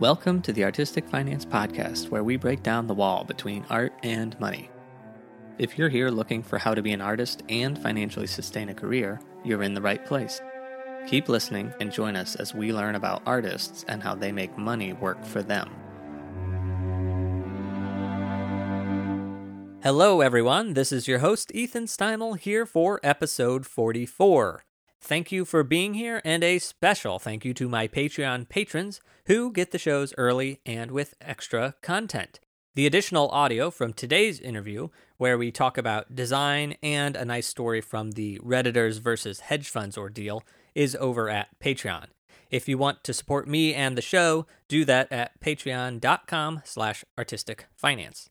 [0.00, 4.38] Welcome to the Artistic Finance Podcast, where we break down the wall between art and
[4.38, 4.70] money.
[5.58, 9.20] If you're here looking for how to be an artist and financially sustain a career,
[9.44, 10.40] you're in the right place.
[11.08, 14.92] Keep listening and join us as we learn about artists and how they make money
[14.92, 15.68] work for them.
[19.82, 20.74] Hello, everyone.
[20.74, 24.62] This is your host, Ethan Steimel, here for episode 44.
[25.00, 29.52] Thank you for being here, and a special thank you to my Patreon patrons who
[29.52, 32.40] get the shows early and with extra content.
[32.74, 37.80] The additional audio from today's interview, where we talk about design and a nice story
[37.80, 40.42] from the Redditors versus hedge funds ordeal,
[40.74, 42.06] is over at Patreon.
[42.50, 48.28] If you want to support me and the show, do that at patreon.com slash artisticfinance.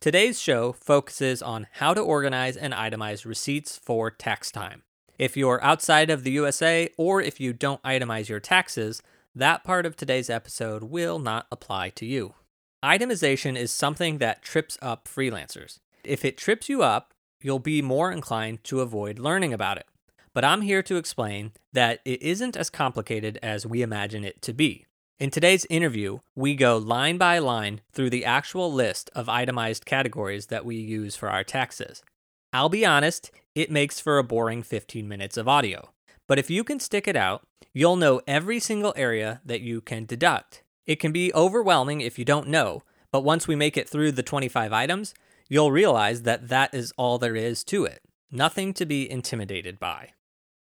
[0.00, 4.82] Today's show focuses on how to organize and itemize receipts for tax time.
[5.20, 9.02] If you're outside of the USA or if you don't itemize your taxes,
[9.34, 12.32] that part of today's episode will not apply to you.
[12.82, 15.78] Itemization is something that trips up freelancers.
[16.02, 19.86] If it trips you up, you'll be more inclined to avoid learning about it.
[20.32, 24.54] But I'm here to explain that it isn't as complicated as we imagine it to
[24.54, 24.86] be.
[25.18, 30.46] In today's interview, we go line by line through the actual list of itemized categories
[30.46, 32.02] that we use for our taxes.
[32.52, 35.90] I'll be honest, it makes for a boring 15 minutes of audio.
[36.26, 37.42] But if you can stick it out,
[37.72, 40.64] you'll know every single area that you can deduct.
[40.84, 44.24] It can be overwhelming if you don't know, but once we make it through the
[44.24, 45.14] 25 items,
[45.48, 48.02] you'll realize that that is all there is to it.
[48.32, 50.10] Nothing to be intimidated by.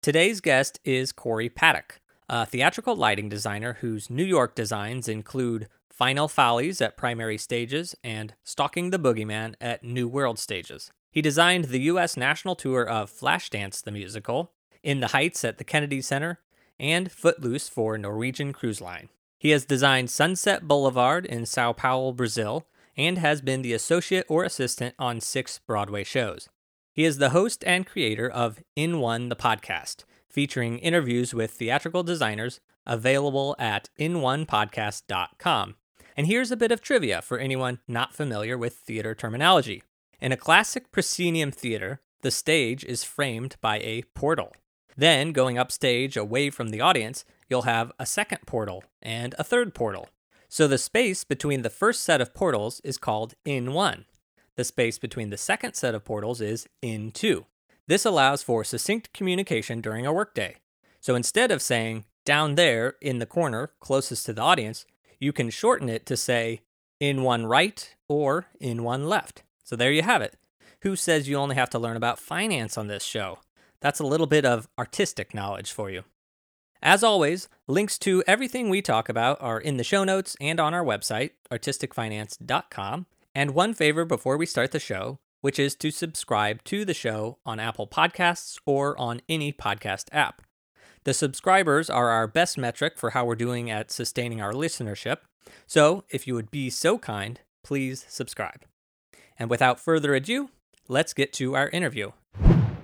[0.04, 1.98] Today's guest is Cory Pattak,
[2.30, 8.36] a theatrical lighting designer whose New York designs include Final Follies at primary stages and
[8.44, 10.92] Stalking the Bogeyman at New World stages.
[11.12, 12.16] He designed the U.S.
[12.16, 16.40] national tour of Flashdance the Musical, In the Heights at the Kennedy Center,
[16.80, 19.10] and Footloose for Norwegian Cruise Line.
[19.38, 24.46] He has designed Sunset Boulevard in Sao Paulo, Brazil, and has been the associate or
[24.46, 26.48] assistant on six Broadway shows.
[26.94, 32.04] He is the host and creator of In One the podcast, featuring interviews with theatrical
[32.04, 35.76] designers available at inonepodcast.com.
[36.16, 39.84] And here's a bit of trivia for anyone not familiar with theater terminology.
[40.22, 44.54] In a classic proscenium theater, the stage is framed by a portal.
[44.96, 49.74] Then, going upstage away from the audience, you'll have a second portal and a third
[49.74, 50.10] portal.
[50.48, 54.06] So the space between the first set of portals is called in one.
[54.58, 57.48] The space between the second set of portals is in two.
[57.88, 60.58] This allows for succinct communication during a workday.
[61.00, 64.86] So instead of saying down there in the corner closest to the audience,
[65.20, 66.62] you can shorten it to say
[67.00, 69.42] in one right or in one left.
[69.64, 70.38] So there you have it.
[70.82, 73.40] Who says you only have to learn about finance on this show?
[73.82, 76.04] That's a little bit of artistic knowledge for you.
[76.84, 80.74] As always, links to everything we talk about are in the show notes and on
[80.74, 83.06] our website, artisticfinance.com.
[83.36, 87.38] And one favor before we start the show, which is to subscribe to the show
[87.46, 90.42] on Apple Podcasts or on any podcast app.
[91.04, 95.18] The subscribers are our best metric for how we're doing at sustaining our listenership.
[95.66, 98.71] So if you would be so kind, please subscribe.
[99.42, 100.52] And without further ado,
[100.88, 102.12] let's get to our interview.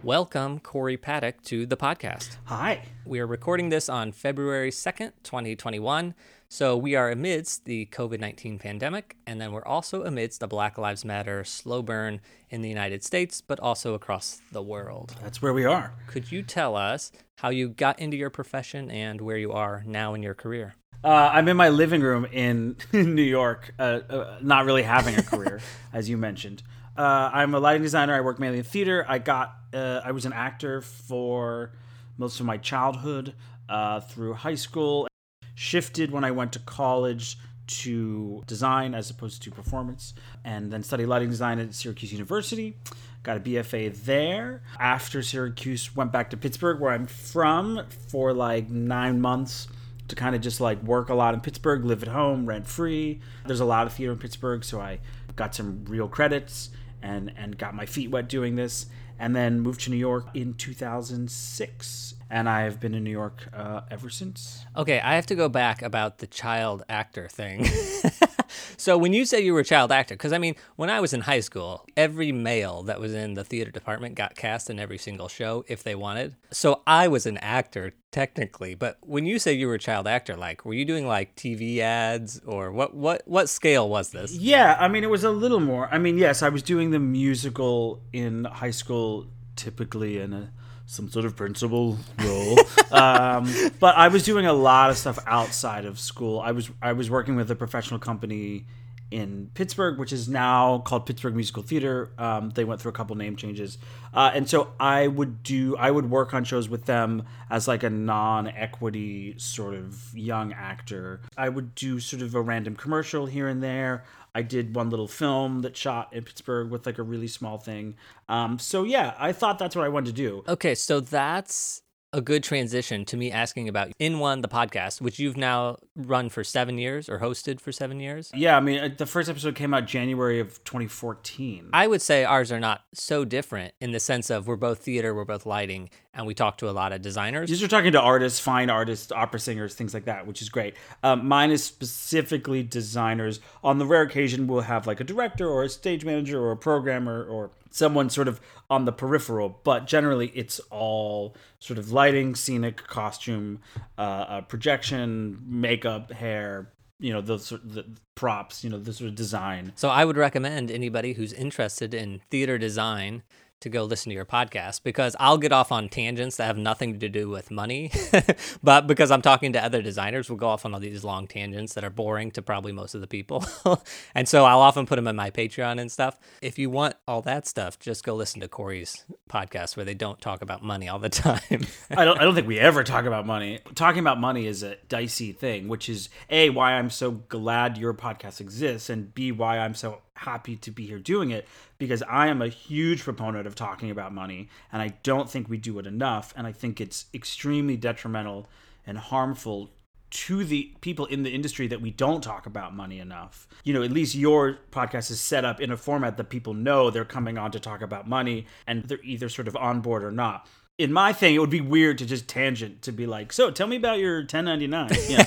[0.01, 2.37] Welcome, Cory Pattak, to the podcast.
[2.45, 2.81] Hi.
[3.05, 6.15] We are recording this on February 2nd, 2021.
[6.49, 10.79] So we are amidst the COVID 19 pandemic, and then we're also amidst the Black
[10.79, 15.15] Lives Matter slow burn in the United States, but also across the world.
[15.21, 15.93] That's where we are.
[16.07, 20.15] Could you tell us how you got into your profession and where you are now
[20.15, 20.73] in your career?
[21.03, 25.23] Uh, I'm in my living room in New York, uh, uh, not really having a
[25.23, 25.61] career,
[25.93, 26.63] as you mentioned.
[26.97, 28.15] Uh, I'm a lighting designer.
[28.15, 29.05] I work mainly in theater.
[29.07, 31.71] I got, uh, I was an actor for
[32.17, 33.35] most of my childhood
[33.69, 35.07] uh, through high school.
[35.53, 37.37] Shifted when I went to college
[37.67, 42.75] to design as opposed to performance, and then studied lighting design at Syracuse University.
[43.23, 44.63] Got a BFA there.
[44.79, 49.67] After Syracuse, went back to Pittsburgh, where I'm from, for like nine months
[50.07, 53.19] to kind of just like work a lot in Pittsburgh, live at home, rent free.
[53.45, 54.99] There's a lot of theater in Pittsburgh, so I
[55.35, 56.69] got some real credits
[57.01, 58.87] and and got my feet wet doing this.
[59.19, 63.81] And then moved to New York in 2006, and I've been in New York uh,
[63.89, 64.63] ever since.
[64.75, 67.65] Okay, I have to go back about the child actor thing.
[68.77, 71.13] so when you say you were a child actor, because I mean, when I was
[71.13, 74.97] in high school, every male that was in the theater department got cast in every
[74.97, 76.35] single show if they wanted.
[76.51, 80.35] So I was an actor technically, but when you say you were a child actor,
[80.35, 82.93] like were you doing like TV ads or what?
[82.93, 84.33] What what scale was this?
[84.33, 85.89] Yeah, I mean, it was a little more.
[85.91, 90.51] I mean, yes, I was doing the musical in high school, typically in a
[90.87, 92.57] some sort of principal role.
[92.91, 96.39] um, but I was doing a lot of stuff outside of school.
[96.39, 98.65] I was I was working with a professional company
[99.11, 102.09] in Pittsburgh, which is now called Pittsburgh Musical Theater.
[102.17, 103.77] Um, they went through a couple name changes,
[104.13, 107.83] uh, and so I would do I would work on shows with them as like
[107.83, 111.21] a non-equity sort of young actor.
[111.37, 114.05] I would do sort of a random commercial here and there.
[114.37, 117.95] I did one little film that shot in Pittsburgh with like a really small thing.
[118.29, 120.43] Um, so yeah, I thought that's what I wanted to do.
[120.47, 121.81] Okay, so that's
[122.13, 126.29] a good transition to me asking about In One, the podcast, which you've now run
[126.29, 128.31] for seven years or hosted for seven years.
[128.33, 131.69] Yeah, I mean, uh, the first episode came out January of 2014.
[131.73, 135.13] I would say ours are not so different in the sense of we're both theater,
[135.13, 137.61] we're both lighting, and we talk to a lot of designers.
[137.61, 140.75] Are talking to artists, fine artists, opera singers, things like that, which is great.
[141.03, 143.41] Um, mine is specifically designers.
[143.63, 146.57] On the rare occasion, we'll have like a director or a stage manager or a
[146.57, 152.35] programmer or someone sort of on the peripheral, but generally it's all sort of lighting,
[152.35, 153.59] scenic, costume,
[153.97, 157.85] uh, uh, projection, makeup, hair, you know, those the
[158.15, 159.71] props, you know, the sort of design.
[159.75, 163.23] So I would recommend anybody who's interested in theater design
[163.61, 166.99] to go listen to your podcast because I'll get off on tangents that have nothing
[166.99, 167.91] to do with money.
[168.63, 171.73] but because I'm talking to other designers, we'll go off on all these long tangents
[171.73, 173.45] that are boring to probably most of the people.
[174.15, 176.19] and so I'll often put them in my Patreon and stuff.
[176.41, 180.21] If you want all that stuff, just go listen to Cory's podcast where they don't
[180.21, 181.65] talk about money all the time.
[181.89, 183.59] I don't I don't think we ever talk about money.
[183.75, 187.93] Talking about money is a dicey thing, which is A, why I'm so glad your
[187.93, 191.47] podcast exists, and B, why I'm so happy to be here doing it
[191.77, 195.57] because I am a huge proponent of talking about money and I don't think we
[195.57, 198.47] do it enough and I think it's extremely detrimental
[198.85, 199.71] and harmful
[200.09, 203.47] to the people in the industry that we don't talk about money enough.
[203.63, 206.89] You know, at least your podcast is set up in a format that people know
[206.89, 210.11] they're coming on to talk about money and they're either sort of on board or
[210.11, 210.47] not
[210.77, 213.65] in my thing, it would be weird to just tangent to be like, so tell
[213.67, 214.89] me about your 1099.
[215.09, 215.25] Yeah.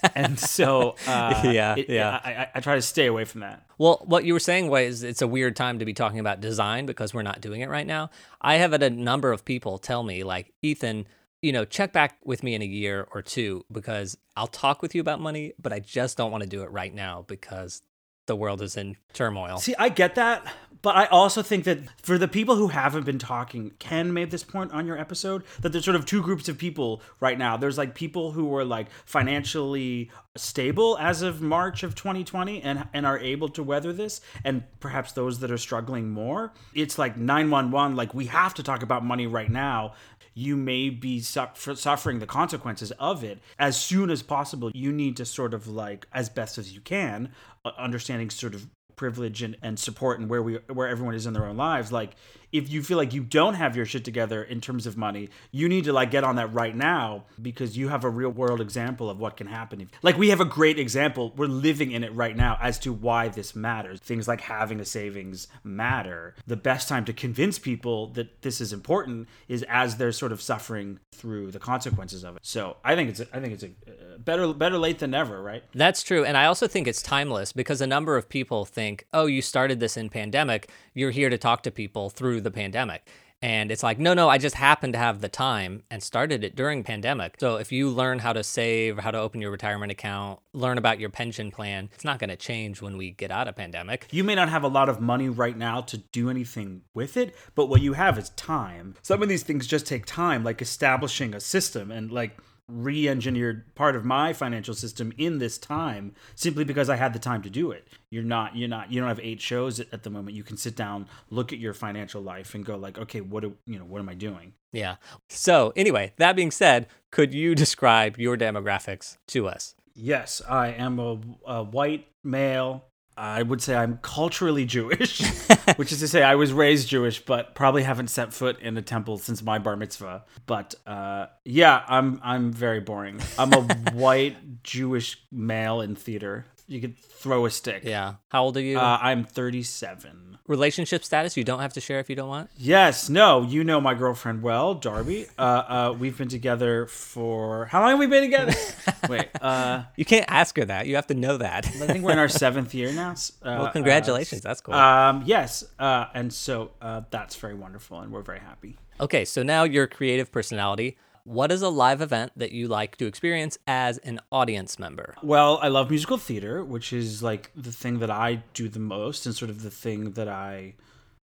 [0.14, 2.20] and so, uh, Yeah, it- yeah.
[2.22, 3.66] I, I, I try to stay away from that.
[3.78, 6.86] Well, what you were saying was it's a weird time to be talking about design
[6.86, 8.10] because we're not doing it right now.
[8.40, 11.06] I have had a number of people tell me, like, Ethan,
[11.40, 14.94] you know, check back with me in a year or two because I'll talk with
[14.94, 17.82] you about money, but I just don't want to do it right now because
[18.26, 19.58] the world is in turmoil.
[19.58, 20.46] See, I get that,
[20.82, 24.42] but I also think that for the people who haven't been talking, Ken made this
[24.42, 27.56] point on your episode that there's sort of two groups of people right now.
[27.56, 33.06] There's like people who are like financially stable as of March of 2020 and and
[33.06, 36.52] are able to weather this, and perhaps those that are struggling more.
[36.74, 39.94] It's like 911, like we have to talk about money right now.
[40.34, 44.70] You may be suff- suffering the consequences of it as soon as possible.
[44.74, 47.32] You need to sort of like, as best as you can,
[47.78, 48.66] understanding sort of
[49.02, 52.12] privilege and, and support and where we where everyone is in their own lives like
[52.52, 55.68] if you feel like you don't have your shit together in terms of money you
[55.68, 59.10] need to like get on that right now because you have a real world example
[59.10, 61.32] of what can happen if, like we have a great example.
[61.36, 64.00] We're living in it right now as to why this matters.
[64.00, 66.34] Things like having a savings matter.
[66.46, 70.40] The best time to convince people that this is important is as they're sort of
[70.42, 72.40] suffering through the consequences of it.
[72.42, 75.42] So i think it's a, i think it's a uh, better better late than never
[75.42, 75.62] right?
[75.74, 76.24] That's true.
[76.24, 79.80] And I also think it's timeless because a number of people think, oh, you started
[79.80, 80.70] this in pandemic.
[80.94, 83.08] You're here to talk to people through the pandemic.
[83.44, 86.54] And it's like, no, no, I just happened to have the time and started it
[86.54, 87.36] during pandemic.
[87.40, 91.00] So if you learn how to save, how to open your retirement account, learn about
[91.00, 94.06] your pension plan, it's not going to change when we get out of pandemic.
[94.12, 97.34] You may not have a lot of money right now to do anything with it,
[97.56, 98.94] but what you have is time.
[99.02, 102.38] Some of these things just take time, like establishing a system and like
[102.72, 107.18] re engineered part of my financial system in this time simply because I had the
[107.18, 107.88] time to do it.
[108.10, 110.36] You're not, you're not, you don't have eight shows at at the moment.
[110.36, 113.56] You can sit down, look at your financial life and go like, okay, what do,
[113.66, 114.54] you know, what am I doing?
[114.72, 114.96] Yeah.
[115.28, 119.74] So anyway, that being said, could you describe your demographics to us?
[119.94, 122.86] Yes, I am a, a white male.
[123.16, 125.20] I would say I'm culturally Jewish,
[125.76, 128.82] which is to say I was raised Jewish, but probably haven't set foot in a
[128.82, 130.24] temple since my bar mitzvah.
[130.46, 133.20] But uh, yeah, I'm I'm very boring.
[133.38, 136.46] I'm a white Jewish male in theater.
[136.66, 137.82] You could throw a stick.
[137.84, 138.14] Yeah.
[138.28, 138.78] How old are you?
[138.78, 140.31] Uh, I'm 37.
[140.52, 141.34] Relationship status?
[141.34, 142.50] You don't have to share if you don't want.
[142.58, 145.26] Yes, no, you know my girlfriend well, Darby.
[145.38, 148.52] Uh, uh, we've been together for how long have we been together?
[149.08, 150.86] Wait, uh, You can't ask her that.
[150.86, 151.66] You have to know that.
[151.66, 153.12] I think we're in our seventh year now.
[153.12, 154.42] Uh, well, congratulations.
[154.42, 154.74] That's cool.
[154.74, 158.76] Um, yes, uh, and so uh, that's very wonderful, and we're very happy.
[159.00, 160.98] Okay, so now your creative personality.
[161.24, 165.14] What is a live event that you like to experience as an audience member?
[165.22, 169.24] Well, I love musical theater, which is like the thing that I do the most,
[169.24, 170.74] and sort of the thing that I,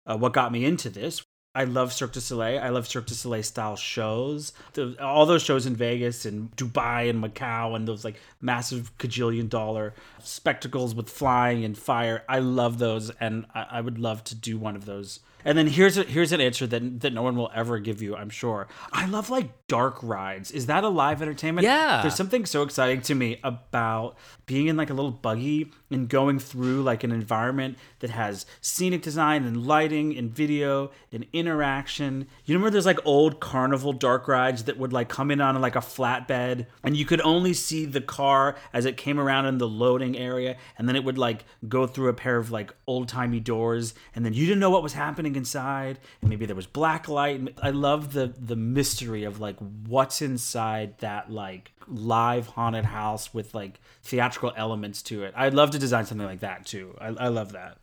[0.05, 1.23] uh, what got me into this.
[1.55, 2.61] I love Cirque du Soleil.
[2.61, 4.53] I love Cirque du Soleil style shows.
[4.73, 9.49] The, all those shows in Vegas and Dubai and Macau and those like massive cajillion
[9.49, 12.23] dollar spectacles with flying and fire.
[12.29, 15.67] I love those, and I, I would love to do one of those and then
[15.67, 18.67] here's a, here's an answer that that no one will ever give you, I'm sure.
[18.91, 20.51] I love like dark rides.
[20.51, 21.63] Is that a live entertainment?
[21.63, 22.01] Yeah.
[22.01, 26.39] There's something so exciting to me about being in like a little buggy and going
[26.39, 32.27] through like an environment that has scenic design and lighting and video and interaction.
[32.43, 35.77] You remember there's like old carnival dark rides that would like come in on like
[35.77, 39.67] a flatbed and you could only see the car as it came around in the
[39.67, 43.93] loading area and then it would like go through a pair of like old-timey doors
[44.13, 47.41] and then you didn't know what was happening inside and maybe there was black light.
[47.61, 53.55] I love the the mystery of like what's inside that like live haunted house with
[53.55, 55.33] like theatrical elements to it.
[55.37, 56.95] I'd love to design something like that too.
[56.99, 57.77] I, I love that.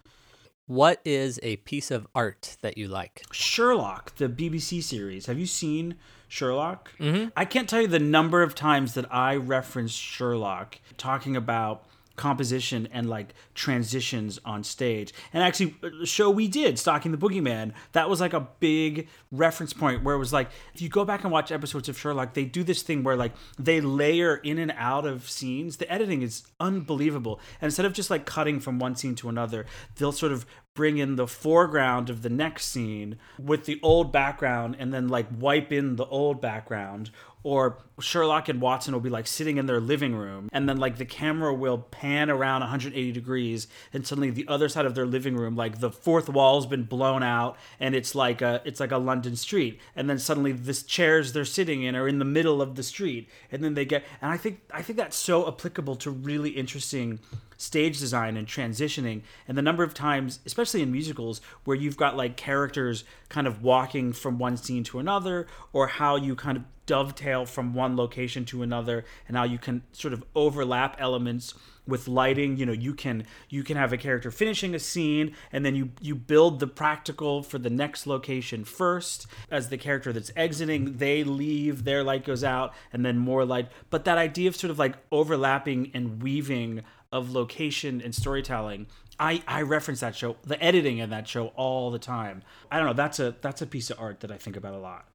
[0.67, 3.23] What is a piece of art that you like?
[3.33, 5.27] Sherlock the bbc series.
[5.27, 5.97] Have you seen
[6.29, 6.91] sherlock?
[6.99, 7.29] Mm-hmm.
[7.37, 11.85] i can't tell you the number of times that i referenced sherlock talking about
[12.17, 15.13] composition and like transitions on stage.
[15.33, 19.09] And actually, uh, the show we did, Stalking the Bogeyman, that was like a big
[19.33, 22.35] reference point where it was like, if you go back and watch episodes of Sherlock,
[22.35, 25.79] they do this thing where like they layer in and out of scenes.
[25.79, 27.41] The editing is unbelievable.
[27.61, 29.67] And instead of just like cutting from one scene to another,
[29.97, 34.77] they'll sort of bring in the foreground of the next scene with the old background
[34.79, 37.11] and then like wipe in the old background
[37.45, 40.97] or Sherlock and Watson will be like sitting in their living room and then like
[40.97, 45.37] the camera will pan around 180 degrees and suddenly the other side of their living
[45.37, 48.99] room like the fourth wall's been blown out and it's like a it's like a
[48.99, 49.79] London street.
[49.95, 53.29] And then suddenly the chairs they're sitting in are in the middle of the street
[53.53, 57.21] and then they get and I think I think that's so applicable to really interesting
[57.57, 62.17] stage design and transitioning and the number of times especially in musicals where you've got
[62.17, 66.65] like characters kind of walking from one scene to another or how you kind of
[66.87, 71.55] dovetail from one location to another and how you can sort of overlap elements
[71.87, 72.57] with lighting.
[72.57, 75.91] You know you can you can have a character finishing a scene and then you
[76.01, 79.27] you build the practical for the next location first.
[79.51, 83.69] As the character that's exiting they leave their light goes out and then more light.
[83.91, 88.87] But that idea of sort of like overlapping and weaving of location and storytelling
[89.19, 92.43] I, I reference that show the editing in that show all the time.
[92.71, 94.79] I don't know that's a that's a piece of art that i think about a
[94.79, 95.07] lot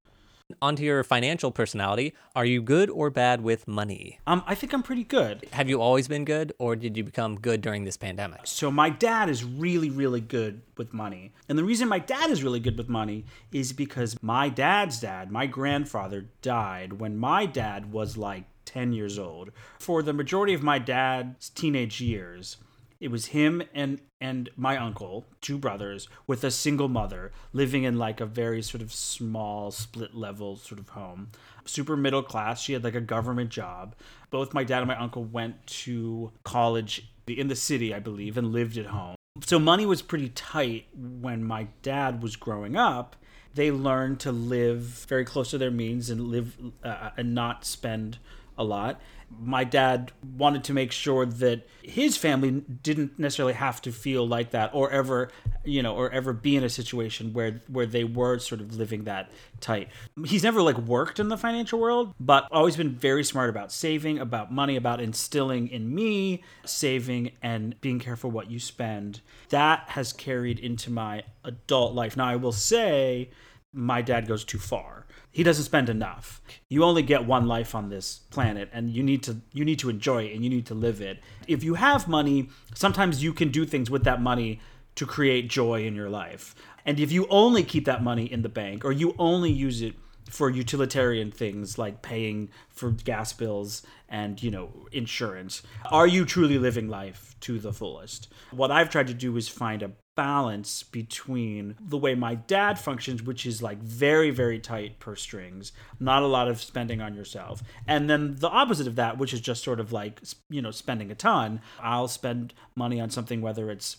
[0.62, 4.20] onto your financial personality, are you good or bad with money?
[4.28, 5.48] Um, I think I'm pretty good.
[5.52, 8.42] Have you always been good, or did you become good during this pandemic?
[8.44, 12.44] So my dad is really, really good with money, and the reason my dad is
[12.44, 17.92] really good with money is because my dad's dad, my grandfather, died when my dad
[17.92, 19.52] was like 10 years old.
[19.80, 22.58] For the majority of my dad's teenage years,
[23.00, 27.98] it was him and and my uncle, two brothers, with a single mother, living in
[27.98, 31.30] like a very sort of small split level sort of home.
[31.64, 32.62] Super middle class.
[32.62, 33.96] She had like a government job.
[34.30, 38.52] Both my dad and my uncle went to college in the city, I believe, and
[38.52, 39.16] lived at home.
[39.46, 43.16] So money was pretty tight when my dad was growing up.
[43.54, 48.18] They learned to live very close to their means and live uh, and not spend
[48.58, 49.00] a lot
[49.38, 52.52] my dad wanted to make sure that his family
[52.84, 55.30] didn't necessarily have to feel like that or ever
[55.64, 59.06] you know or ever be in a situation where where they were sort of living
[59.06, 59.90] that tight.
[60.26, 64.20] He's never like worked in the financial world but always been very smart about saving
[64.20, 69.22] about money about instilling in me saving and being careful what you spend.
[69.50, 72.18] That has carried into my adult life.
[72.18, 73.30] Now i will say
[73.72, 75.06] my dad goes too far
[75.40, 76.42] he doesn't spend enough.
[76.68, 79.90] You only get one life on this planet and you need to you need to
[79.90, 81.20] enjoy it and you need to live it.
[81.48, 84.60] If you have money, sometimes you can do things with that money
[84.96, 86.56] to create joy in your life.
[86.86, 89.96] And if you only keep that money in the bank or you only use it
[90.30, 96.60] for utilitarian things like paying for gas bills and you know insurance are you truly
[96.60, 101.76] living life to the fullest what i've tried to do is find a balance between
[101.80, 106.28] the way my dad functions which is like very very tight purse strings not a
[106.28, 109.80] lot of spending on yourself and then the opposite of that which is just sort
[109.80, 113.96] of like you know spending a ton i'll spend money on something whether it's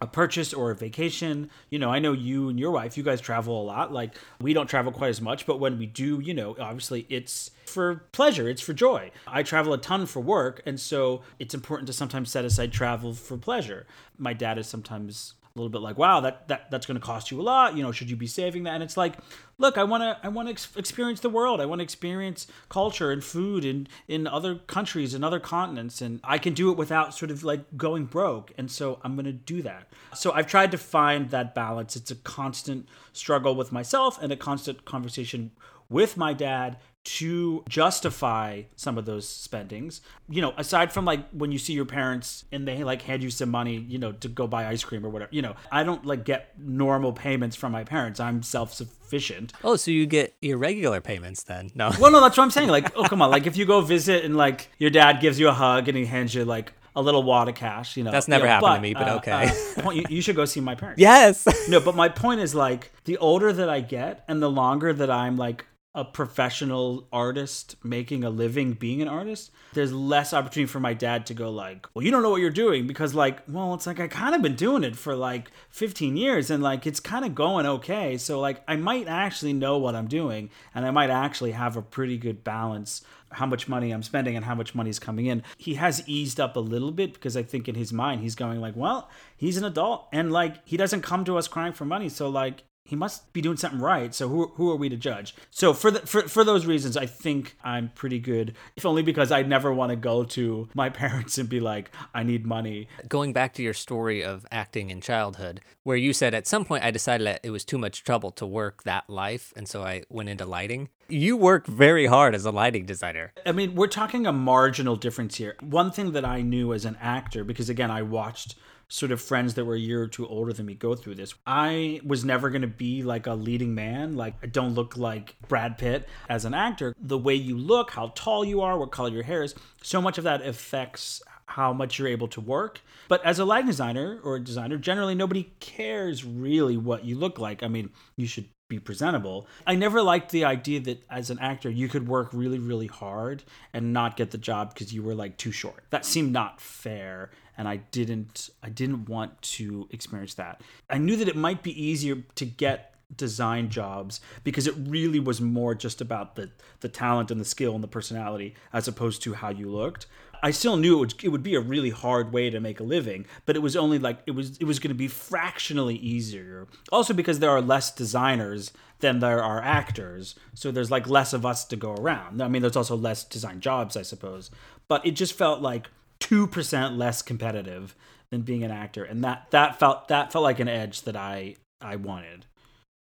[0.00, 1.50] a purchase or a vacation.
[1.70, 3.92] You know, I know you and your wife, you guys travel a lot.
[3.92, 7.52] Like, we don't travel quite as much, but when we do, you know, obviously it's
[7.64, 9.10] for pleasure, it's for joy.
[9.26, 13.14] I travel a ton for work, and so it's important to sometimes set aside travel
[13.14, 13.86] for pleasure.
[14.18, 17.40] My dad is sometimes little bit like, wow, that, that that's going to cost you
[17.40, 17.76] a lot.
[17.76, 18.74] You know, should you be saving that?
[18.74, 19.14] And it's like,
[19.56, 21.60] look, I want to I want to ex- experience the world.
[21.60, 26.18] I want to experience culture and food in in other countries and other continents, and
[26.24, 28.50] I can do it without sort of like going broke.
[28.58, 29.86] And so I'm going to do that.
[30.12, 31.94] So I've tried to find that balance.
[31.94, 35.52] It's a constant struggle with myself and a constant conversation
[35.88, 40.00] with my dad to justify some of those spendings.
[40.28, 43.30] You know, aside from like when you see your parents and they like hand you
[43.30, 45.30] some money, you know, to go buy ice cream or whatever.
[45.32, 48.20] You know, I don't like get normal payments from my parents.
[48.20, 49.52] I'm self-sufficient.
[49.62, 51.70] Oh, so you get irregular payments then?
[51.74, 51.92] No.
[52.00, 52.68] Well, no, that's what I'm saying.
[52.68, 53.30] Like, oh, come on.
[53.30, 56.06] Like if you go visit and like your dad gives you a hug and he
[56.06, 58.10] hands you like a little wad of cash, you know.
[58.10, 59.50] That's never you know, happened to me, but okay.
[59.76, 61.00] Uh, point, you, you should go see my parents.
[61.00, 61.46] yes.
[61.68, 65.10] No, but my point is like the older that I get and the longer that
[65.10, 70.80] I'm like a professional artist making a living being an artist there's less opportunity for
[70.80, 73.74] my dad to go like well you don't know what you're doing because like well
[73.74, 77.00] it's like i kind of been doing it for like 15 years and like it's
[77.00, 78.16] kind of going okay.
[78.18, 81.82] So like i might actually know what i'm doing and i might actually have a
[81.82, 85.42] pretty good balance how much money i'm spending and how much money is coming in.
[85.58, 88.60] He has eased up a little bit because i think in his mind he's going
[88.60, 92.08] like well he's an adult and like he doesn't come to us crying for money.
[92.08, 94.14] So like he must be doing something right.
[94.14, 95.34] So who, who are we to judge?
[95.50, 98.54] So for the, for for those reasons, I think I'm pretty good.
[98.76, 102.22] If only because I never want to go to my parents and be like, I
[102.22, 102.88] need money.
[103.08, 106.84] Going back to your story of acting in childhood, where you said at some point
[106.84, 110.02] I decided that it was too much trouble to work that life, and so I
[110.10, 110.90] went into lighting.
[111.08, 113.32] You work very hard as a lighting designer.
[113.46, 115.56] I mean, we're talking a marginal difference here.
[115.60, 118.56] One thing that I knew as an actor, because again, I watched
[118.88, 121.34] sort of friends that were a year or two older than me go through this.
[121.46, 124.16] I was never going to be like a leading man.
[124.16, 126.94] Like, I don't look like Brad Pitt as an actor.
[127.00, 130.18] The way you look, how tall you are, what color your hair is, so much
[130.18, 132.80] of that affects how much you're able to work.
[133.08, 137.38] But as a lighting designer or a designer, generally nobody cares really what you look
[137.38, 137.62] like.
[137.62, 139.46] I mean, you should be presentable.
[139.66, 143.42] I never liked the idea that as an actor you could work really really hard
[143.74, 145.84] and not get the job because you were like too short.
[145.90, 150.60] That seemed not fair and I didn't I didn't want to experience that.
[150.90, 155.40] I knew that it might be easier to get design jobs because it really was
[155.40, 159.34] more just about the the talent and the skill and the personality as opposed to
[159.34, 160.06] how you looked.
[160.42, 162.82] I still knew it would, it would be a really hard way to make a
[162.82, 166.66] living, but it was only like it was it was going to be fractionally easier.
[166.92, 171.46] Also because there are less designers than there are actors, so there's like less of
[171.46, 172.42] us to go around.
[172.42, 174.50] I mean, there's also less design jobs, I suppose,
[174.86, 177.94] but it just felt like two percent less competitive
[178.30, 181.56] than being an actor, and that that felt that felt like an edge that I
[181.80, 182.46] I wanted.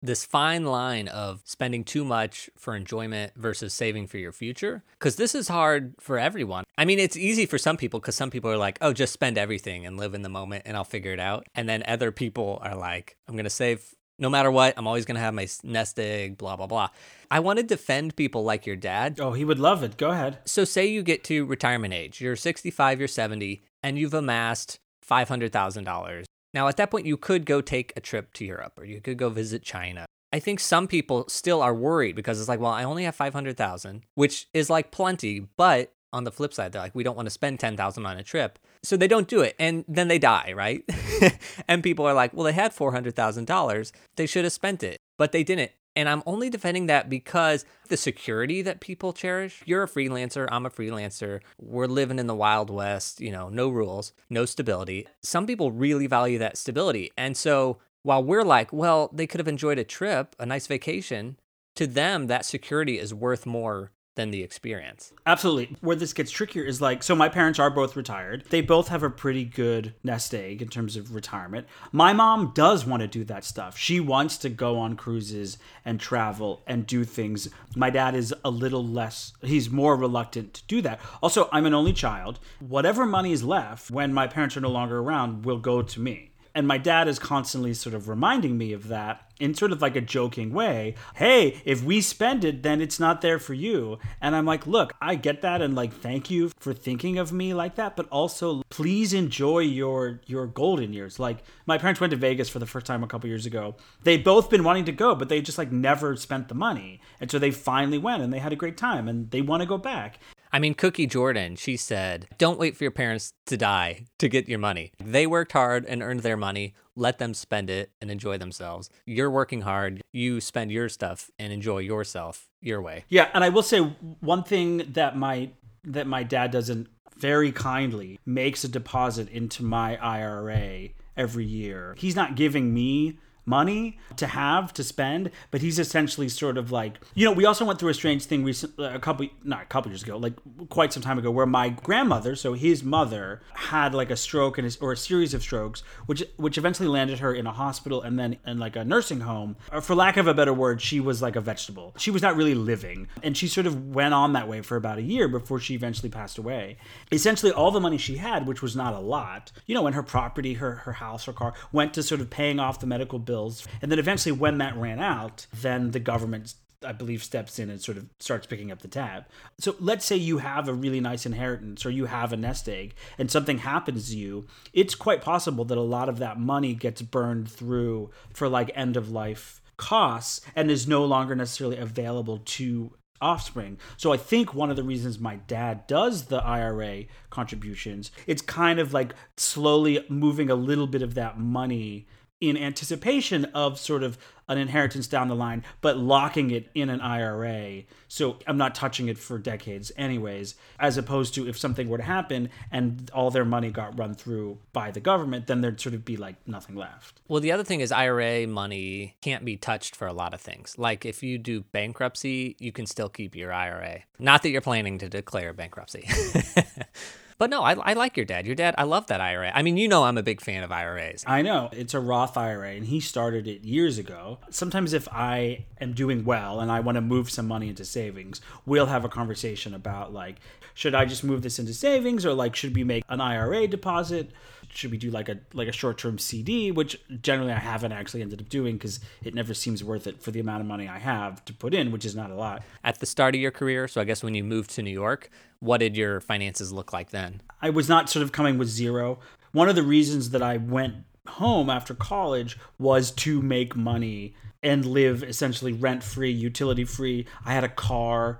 [0.01, 5.15] This fine line of spending too much for enjoyment versus saving for your future, because
[5.15, 6.65] this is hard for everyone.
[6.77, 9.37] I mean, it's easy for some people because some people are like, "Oh, just spend
[9.37, 12.59] everything and live in the moment, and I'll figure it out." And then other people
[12.61, 15.99] are like, "I'm gonna save no matter what, I'm always going to have my nest
[15.99, 16.89] egg, blah, blah, blah.
[17.31, 19.19] I want to defend people like your dad.
[19.19, 19.97] Oh, he would love it.
[19.97, 20.39] Go ahead.
[20.45, 26.25] So, say you get to retirement age, you're 65, you're 70, and you've amassed $500,000.
[26.53, 29.17] Now, at that point, you could go take a trip to Europe or you could
[29.17, 30.05] go visit China.
[30.31, 34.03] I think some people still are worried because it's like, well, I only have 500,000,
[34.15, 37.31] which is like plenty, but on the flip side, they're like, we don't want to
[37.31, 38.59] spend 10,000 on a trip.
[38.83, 39.55] So they don't do it.
[39.59, 40.83] And then they die, right?
[41.67, 43.91] and people are like, well, they had $400,000.
[44.15, 45.71] They should have spent it, but they didn't.
[45.95, 49.61] And I'm only defending that because the security that people cherish.
[49.65, 51.41] You're a freelancer, I'm a freelancer.
[51.61, 55.07] We're living in the Wild West, you know, no rules, no stability.
[55.21, 57.11] Some people really value that stability.
[57.15, 61.37] And so while we're like, well, they could have enjoyed a trip, a nice vacation,
[61.75, 65.13] to them, that security is worth more than the experience.
[65.25, 65.75] Absolutely.
[65.81, 68.43] Where this gets trickier is like so my parents are both retired.
[68.49, 71.67] They both have a pretty good nest egg in terms of retirement.
[71.91, 73.77] My mom does want to do that stuff.
[73.77, 77.49] She wants to go on cruises and travel and do things.
[77.75, 80.99] My dad is a little less he's more reluctant to do that.
[81.21, 82.39] Also, I'm an only child.
[82.59, 86.32] Whatever money is left when my parents are no longer around will go to me.
[86.55, 89.95] And my dad is constantly sort of reminding me of that in sort of like
[89.95, 90.93] a joking way.
[91.15, 93.97] Hey, if we spend it, then it's not there for you.
[94.21, 97.53] And I'm like, look, I get that and like thank you for thinking of me
[97.53, 101.19] like that, but also please enjoy your your golden years.
[101.19, 103.75] Like my parents went to Vegas for the first time a couple years ago.
[104.03, 107.01] They'd both been wanting to go, but they just like never spent the money.
[107.19, 109.67] And so they finally went and they had a great time and they want to
[109.67, 110.19] go back.
[110.53, 114.47] I mean, Cookie Jordan, she said, don't wait for your parents to die to get
[114.47, 114.91] your money.
[115.03, 116.75] They worked hard and earned their money.
[116.95, 118.91] Let them spend it and enjoy themselves.
[119.07, 120.03] You're working hard.
[120.11, 123.05] You spend your stuff and enjoy yourself your way.
[123.09, 125.49] Yeah, and I will say one thing that my
[125.85, 126.87] that my dad doesn't
[127.17, 131.95] very kindly makes a deposit into my IRA every year.
[131.97, 136.99] He's not giving me money to have to spend but he's essentially sort of like
[137.13, 139.91] you know we also went through a strange thing recently a couple not a couple
[139.91, 140.33] years ago like
[140.69, 144.77] quite some time ago where my grandmother so his mother had like a stroke and
[144.81, 148.37] or a series of strokes which which eventually landed her in a hospital and then
[148.45, 149.55] in like a nursing home.
[149.71, 151.93] Or for lack of a better word she was like a vegetable.
[151.97, 153.07] She was not really living.
[153.21, 156.09] And she sort of went on that way for about a year before she eventually
[156.09, 156.77] passed away.
[157.11, 160.03] Essentially all the money she had which was not a lot you know and her
[160.03, 163.32] property her her house her car went to sort of paying off the medical bill
[163.33, 163.67] bills.
[163.81, 166.53] And then eventually, when that ran out, then the government
[166.85, 169.23] I believe steps in and sort of starts picking up the tab.
[169.57, 172.93] So let's say you have a really nice inheritance or you have a nest egg
[173.17, 177.01] and something happens to you, it's quite possible that a lot of that money gets
[177.01, 182.91] burned through for like end of life costs and is no longer necessarily available to
[183.21, 183.77] offspring.
[183.97, 188.79] So I think one of the reasons my dad does the IRA contributions, it's kind
[188.79, 192.07] of like slowly moving a little bit of that money
[192.43, 194.17] in anticipation of sort of
[194.49, 197.83] an inheritance down the line, but locking it in an IRA.
[198.09, 202.03] So I'm not touching it for decades, anyways, as opposed to if something were to
[202.03, 206.03] happen and all their money got run through by the government, then there'd sort of
[206.03, 207.21] be like nothing left.
[207.29, 210.77] Well, the other thing is IRA money can't be touched for a lot of things.
[210.77, 214.01] Like if you do bankruptcy, you can still keep your IRA.
[214.19, 216.09] Not that you're planning to declare bankruptcy.
[217.37, 218.45] But no, I, I like your dad.
[218.45, 219.51] Your dad, I love that IRA.
[219.53, 221.23] I mean, you know, I'm a big fan of IRAs.
[221.27, 221.69] I know.
[221.71, 224.39] It's a Roth IRA, and he started it years ago.
[224.49, 228.41] Sometimes, if I am doing well and I want to move some money into savings,
[228.65, 230.37] we'll have a conversation about like,
[230.73, 234.31] should I just move this into savings or like, should we make an IRA deposit?
[234.73, 238.21] Should we do like a like a short term CD, which generally I haven't actually
[238.21, 240.99] ended up doing because it never seems worth it for the amount of money I
[240.99, 242.63] have to put in, which is not a lot.
[242.83, 245.29] At the start of your career, so I guess when you moved to New York,
[245.59, 247.41] what did your finances look like then?
[247.61, 249.19] I was not sort of coming with zero.
[249.51, 250.95] One of the reasons that I went
[251.27, 257.25] home after college was to make money and live essentially rent free, utility free.
[257.45, 258.39] I had a car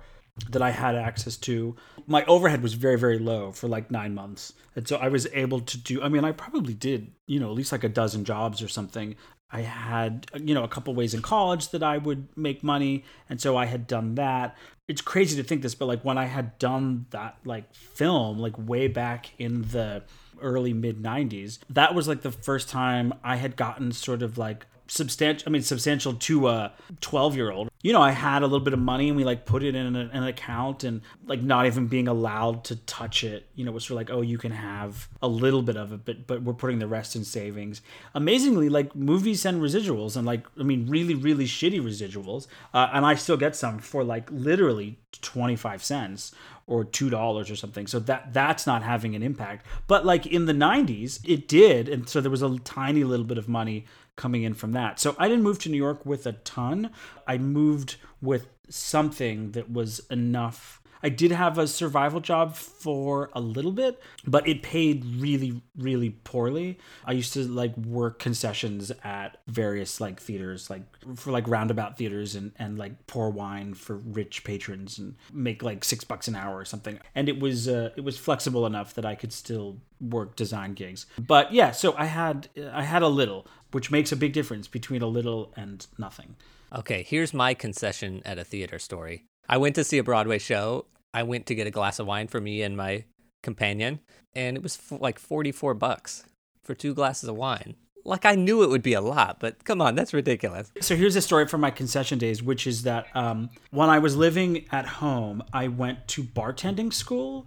[0.50, 1.76] that I had access to.
[2.06, 4.52] My overhead was very, very low for like nine months.
[4.74, 7.56] And so I was able to do, I mean, I probably did, you know, at
[7.56, 9.14] least like a dozen jobs or something.
[9.50, 13.04] I had, you know, a couple ways in college that I would make money.
[13.28, 14.56] And so I had done that.
[14.88, 18.54] It's crazy to think this, but like when I had done that, like film, like
[18.58, 20.02] way back in the
[20.40, 24.66] early mid 90s, that was like the first time I had gotten sort of like
[24.86, 26.70] substantial i mean substantial to a
[27.00, 29.44] 12 year old you know i had a little bit of money and we like
[29.44, 33.46] put it in an, an, account and like not even being allowed to touch it
[33.54, 36.04] you know was sort of like oh you can have a little bit of it
[36.04, 37.82] but but we're putting the rest in savings
[38.14, 43.04] amazingly like movies send residuals and like i mean really really shitty residuals uh, and
[43.04, 46.32] i still get some for like literally 25 cents
[46.66, 47.86] or two dollars or something.
[47.86, 49.66] So that that's not having an impact.
[49.86, 53.38] But like in the '90s, it did, and so there was a tiny little bit
[53.38, 53.84] of money
[54.16, 55.00] coming in from that.
[55.00, 56.90] So I didn't move to New York with a ton.
[57.26, 57.73] I moved
[58.20, 64.00] with something that was enough I did have a survival job for a little bit,
[64.26, 66.78] but it paid really, really poorly.
[67.04, 70.80] I used to like work concessions at various like theaters, like
[71.16, 75.84] for like roundabout theaters and, and like pour wine for rich patrons and make like
[75.84, 76.98] six bucks an hour or something.
[77.14, 81.04] And it was uh, it was flexible enough that I could still work design gigs.
[81.18, 85.02] But yeah, so I had I had a little, which makes a big difference between
[85.02, 86.36] a little and nothing.
[86.72, 89.24] Okay, here's my concession at a theater story.
[89.48, 92.26] I went to see a Broadway show I went to get a glass of wine
[92.26, 93.04] for me and my
[93.42, 94.00] companion,
[94.34, 96.24] and it was f- like 44 bucks
[96.64, 97.76] for two glasses of wine.
[98.04, 100.72] Like I knew it would be a lot, but come on, that's ridiculous.
[100.80, 104.16] So here's a story from my concession days, which is that um, when I was
[104.16, 107.46] living at home, I went to bartending school.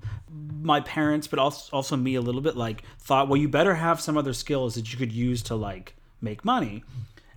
[0.61, 3.99] My parents, but also also me a little bit, like thought, well, you better have
[3.99, 6.83] some other skills that you could use to like make money.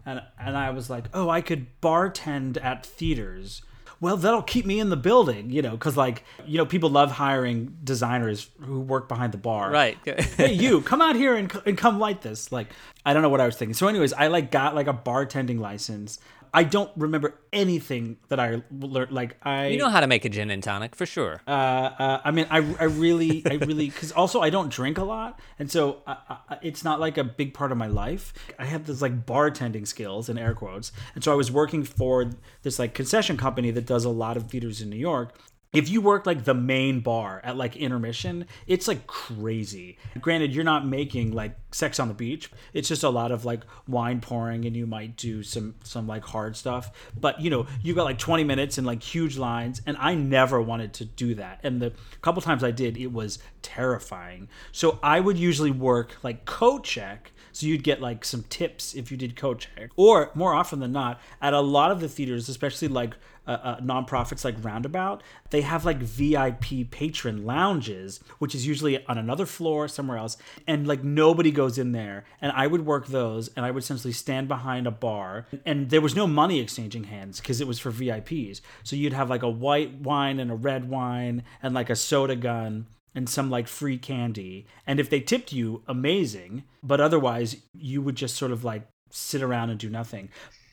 [0.06, 3.62] And and I was like, oh, I could bartend at theaters
[4.00, 7.10] well, that'll keep me in the building, you know, because like, you know, people love
[7.10, 9.70] hiring designers who work behind the bar.
[9.70, 9.98] Right.
[10.36, 12.50] hey, you come out here and, and come light this.
[12.50, 12.68] Like,
[13.04, 13.74] I don't know what I was thinking.
[13.74, 16.18] So, anyways, I like got like a bartending license.
[16.52, 19.12] I don't remember anything that I learned.
[19.12, 21.40] Like I, you know how to make a gin and tonic for sure.
[21.46, 25.04] Uh, uh I mean, I, I really, I really, because also I don't drink a
[25.04, 26.16] lot, and so I,
[26.48, 28.32] I, it's not like a big part of my life.
[28.58, 32.30] I have this like bartending skills in air quotes, and so I was working for
[32.62, 35.38] this like concession company that does a lot of theaters in New York,
[35.72, 39.98] if you work like the main bar at like intermission, it's like crazy.
[40.20, 42.50] Granted, you're not making like sex on the beach.
[42.72, 46.24] It's just a lot of like wine pouring and you might do some some like
[46.24, 46.90] hard stuff.
[47.18, 50.61] But you know, you got like 20 minutes and like huge lines and I never
[50.61, 51.61] wanted to do that.
[51.62, 54.48] And the couple times I did, it was terrifying.
[54.72, 59.11] So I would usually work like coat check So you'd get like some tips if
[59.11, 59.90] you did co-check.
[59.96, 63.14] Or more often than not, at a lot of the theaters, especially like
[63.50, 69.18] uh, uh, nonprofits like Roundabout, they have like VIP patron lounges, which is usually on
[69.18, 70.36] another floor somewhere else,
[70.68, 72.24] and like nobody goes in there.
[72.40, 76.00] And I would work those, and I would essentially stand behind a bar, and there
[76.00, 78.60] was no money exchanging hands because it was for VIPs.
[78.84, 82.36] So you'd have like a white wine and a red wine, and like a soda
[82.36, 84.66] gun and some like free candy.
[84.86, 86.62] And if they tipped you, amazing.
[86.82, 90.28] But otherwise, you would just sort of like sit around and do nothing.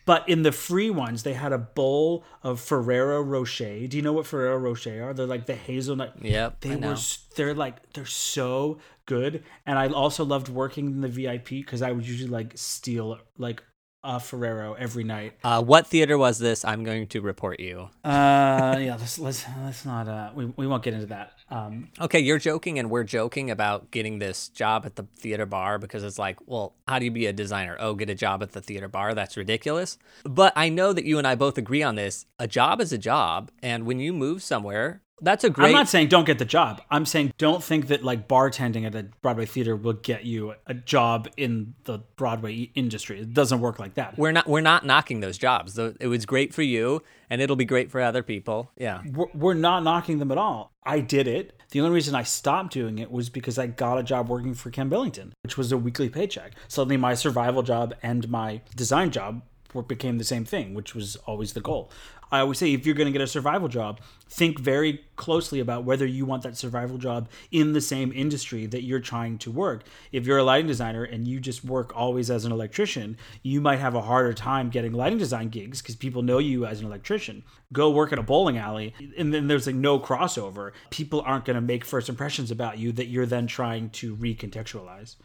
[0.08, 3.88] But in the free ones, they had a bowl of Ferrero Rocher.
[3.88, 5.14] Do you know what Ferrero Rocher are?
[5.14, 6.16] They're like the hazelnut.
[6.24, 6.96] Yep, They were.
[7.36, 9.44] They're like they're so good.
[9.66, 13.62] And I also loved working in the VIP because I would usually like steal like
[14.04, 15.34] a Ferrero every night.
[15.44, 16.64] Uh, what theater was this?
[16.64, 17.90] I'm going to report you.
[18.04, 18.96] Uh, yeah.
[19.00, 20.08] Let's let's let's not.
[20.08, 21.34] Uh, we we won't get into that.
[21.50, 25.78] Um, Okay, you're joking, and we're joking about getting this job at the theater bar
[25.80, 27.76] because it's like, well, how do you be a designer?
[27.80, 29.14] Oh, get a job at the theater bar?
[29.14, 29.98] That's ridiculous.
[30.24, 32.26] But I know that you and I both agree on this.
[32.40, 35.68] A job is a job, and when you move somewhere, that's a great.
[35.68, 36.82] I'm not saying don't get the job.
[36.92, 40.74] I'm saying don't think that like bartending at a Broadway theater will get you a
[40.74, 43.20] job in the Broadway industry.
[43.20, 44.18] It doesn't work like that.
[44.18, 45.78] we're not we're not knocking those jobs.
[45.78, 48.72] It was great for you, and it'll be great for other people.
[48.78, 49.02] Yeah.
[49.12, 50.72] We're, we're not knocking them at all.
[50.84, 51.54] I did it.
[51.72, 54.70] The only reason I stopped doing it was because I got a job working for
[54.70, 56.54] Ken Billington, which was a weekly paycheck.
[56.70, 59.42] Suddenly, my survival job and my design job
[59.74, 61.92] were, became the same thing, which was always the goal.
[62.32, 65.86] I always say if you're going to get a survival job, think very closely about
[65.86, 69.84] whether you want that survival job in the same industry that you're trying to work.
[70.12, 73.80] If you're a lighting designer and you just work always as an electrician, you might
[73.80, 77.44] have a harder time getting lighting design gigs because people know you as an electrician.
[77.72, 80.72] Go work at a bowling alley and then there's like no crossover.
[80.90, 85.16] People aren't going to make first impressions about you that you're then trying to recontextualize.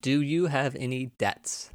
[0.00, 1.70] Do you have any debts?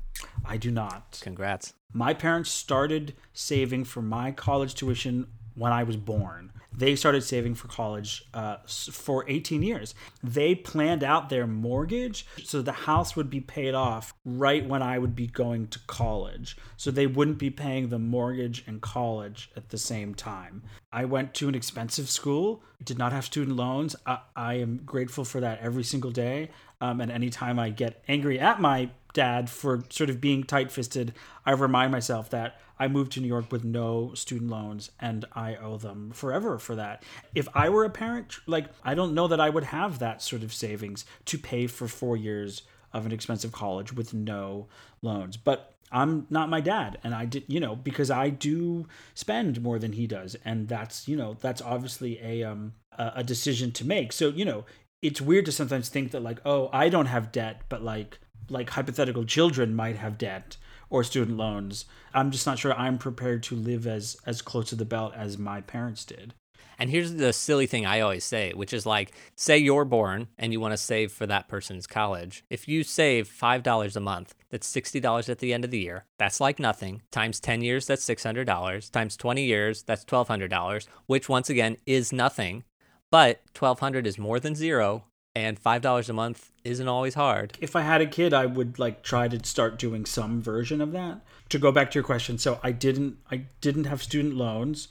[0.46, 1.20] I do not.
[1.22, 1.74] Congrats.
[1.94, 6.52] My parents started saving for my college tuition when I was born.
[6.76, 9.94] They started saving for college uh, for 18 years.
[10.24, 14.98] They planned out their mortgage so the house would be paid off right when I
[14.98, 16.58] would be going to college.
[16.76, 20.64] So they wouldn't be paying the mortgage and college at the same time.
[20.92, 23.96] I went to an expensive school, did not have student loans.
[24.08, 26.50] I, I am grateful for that every single day.
[26.82, 31.14] Um, and anytime I get angry at my dad for sort of being tight fisted,
[31.46, 35.56] I remind myself that I moved to New York with no student loans and I
[35.56, 37.04] owe them forever for that.
[37.34, 40.44] If I were a parent, like, I don't know that I would have that sort
[40.44, 44.68] of savings to pay for four years of an expensive college with no
[45.02, 45.38] loans.
[45.38, 49.78] But I'm not my dad, and I did, you know, because I do spend more
[49.78, 53.86] than he does, and that's, you know, that's obviously a um a a decision to
[53.86, 54.12] make.
[54.12, 54.66] So, you know,
[55.04, 58.72] it's weird to sometimes think that like, oh, I don't have debt, but like like
[58.72, 60.58] hypothetical children might have debt
[60.90, 61.86] or student loans.
[62.14, 65.38] I'm just not sure I'm prepared to live as as close to the belt as
[65.38, 66.34] my parents did.
[66.80, 70.52] And here's the silly thing I always say, which is like, say you're born and
[70.52, 72.44] you want to save for that person's college.
[72.50, 76.06] If you save $5 a month, that's $60 at the end of the year.
[76.18, 77.02] That's like nothing.
[77.12, 78.92] Times 10 years, that's $600.
[78.92, 82.64] Times 20 years, that's $1,200, which once again is nothing.
[83.12, 87.58] But 1200 is more than zero, and $5 a month isn't always hard.
[87.60, 90.92] If I had a kid, I would like try to start doing some version of
[90.92, 91.22] that.
[91.50, 94.88] To go back to your question, so I didn't I didn't have student loans.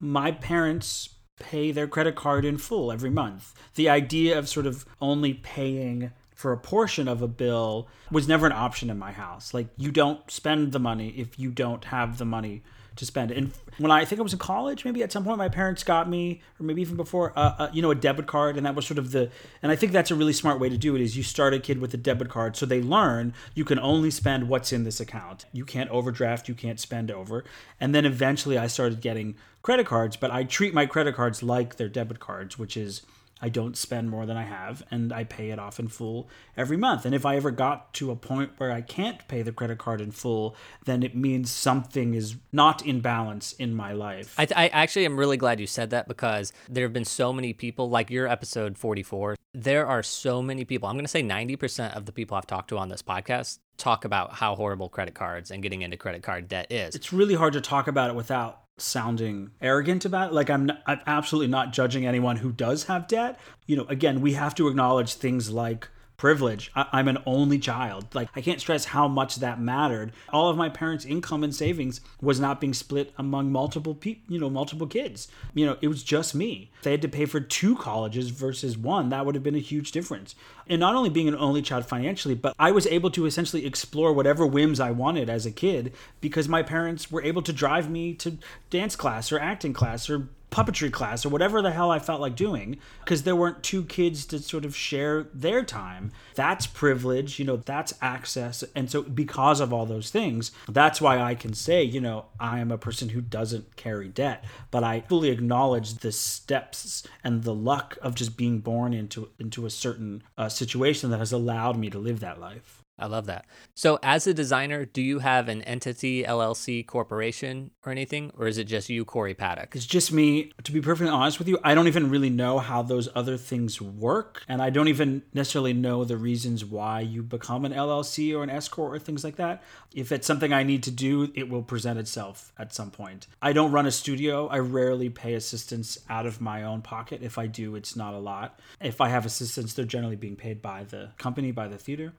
[0.00, 3.54] My parents pay their credit card in full every month.
[3.74, 8.46] The idea of sort of only paying for a portion of a bill was never
[8.46, 9.52] an option in my house.
[9.52, 12.62] Like you don't spend the money if you don't have the money
[12.96, 13.30] to spend.
[13.30, 16.08] And when I think I was in college, maybe at some point my parents got
[16.08, 18.86] me, or maybe even before, uh, uh, you know, a debit card, and that was
[18.86, 19.30] sort of the.
[19.62, 21.00] And I think that's a really smart way to do it.
[21.00, 24.10] Is you start a kid with a debit card, so they learn you can only
[24.10, 25.44] spend what's in this account.
[25.52, 27.44] You can't overdraft, you can't spend over.
[27.80, 31.76] And then eventually, I started getting credit cards, but I treat my credit cards like
[31.76, 33.02] they're debit cards, which is
[33.40, 36.76] I don't spend more than I have and I pay it off in full every
[36.76, 37.04] month.
[37.04, 40.00] And if I ever got to a point where I can't pay the credit card
[40.00, 44.34] in full, then it means something is not in balance in my life.
[44.38, 47.52] I, I actually am really glad you said that because there have been so many
[47.52, 50.88] people, like your episode 44, there are so many people.
[50.88, 54.04] I'm going to say 90% of the people I've talked to on this podcast talk
[54.04, 56.94] about how horrible credit cards and getting into credit card debt is.
[56.94, 60.34] it's really hard to talk about it without sounding arrogant about it.
[60.34, 63.38] Like I'm, not, I'm absolutely not judging anyone who does have debt.
[63.66, 66.70] You know, again, we have to acknowledge things like privilege.
[66.74, 68.06] I- I'm an only child.
[68.14, 70.12] Like, I can't stress how much that mattered.
[70.32, 74.40] All of my parents' income and savings was not being split among multiple people, you
[74.40, 75.28] know, multiple kids.
[75.54, 76.70] You know, it was just me.
[76.78, 79.58] If they had to pay for two colleges versus one, that would have been a
[79.58, 80.34] huge difference.
[80.68, 84.12] And not only being an only child financially, but I was able to essentially explore
[84.12, 88.14] whatever whims I wanted as a kid because my parents were able to drive me
[88.14, 88.38] to
[88.70, 92.34] dance class or acting class or puppetry class or whatever the hell I felt like
[92.34, 96.12] doing because there weren't two kids to sort of share their time.
[96.34, 98.64] That's privilege, you know, that's access.
[98.74, 102.60] And so, because of all those things, that's why I can say, you know, I
[102.60, 107.54] am a person who doesn't carry debt, but I fully acknowledge the steps and the
[107.54, 111.90] luck of just being born into into a certain uh, situation that has allowed me
[111.90, 112.85] to live that life.
[112.98, 113.44] I love that.
[113.74, 118.56] So, as a designer, do you have an entity, LLC, corporation, or anything, or is
[118.56, 119.74] it just you, Cory Pattak?
[119.74, 120.52] It's just me.
[120.64, 123.82] To be perfectly honest with you, I don't even really know how those other things
[123.82, 128.42] work, and I don't even necessarily know the reasons why you become an LLC or
[128.42, 129.62] an S corp or things like that.
[129.94, 133.26] If it's something I need to do, it will present itself at some point.
[133.42, 134.46] I don't run a studio.
[134.48, 137.22] I rarely pay assistants out of my own pocket.
[137.22, 138.58] If I do, it's not a lot.
[138.80, 142.14] If I have assistants, they're generally being paid by the company, by the theater.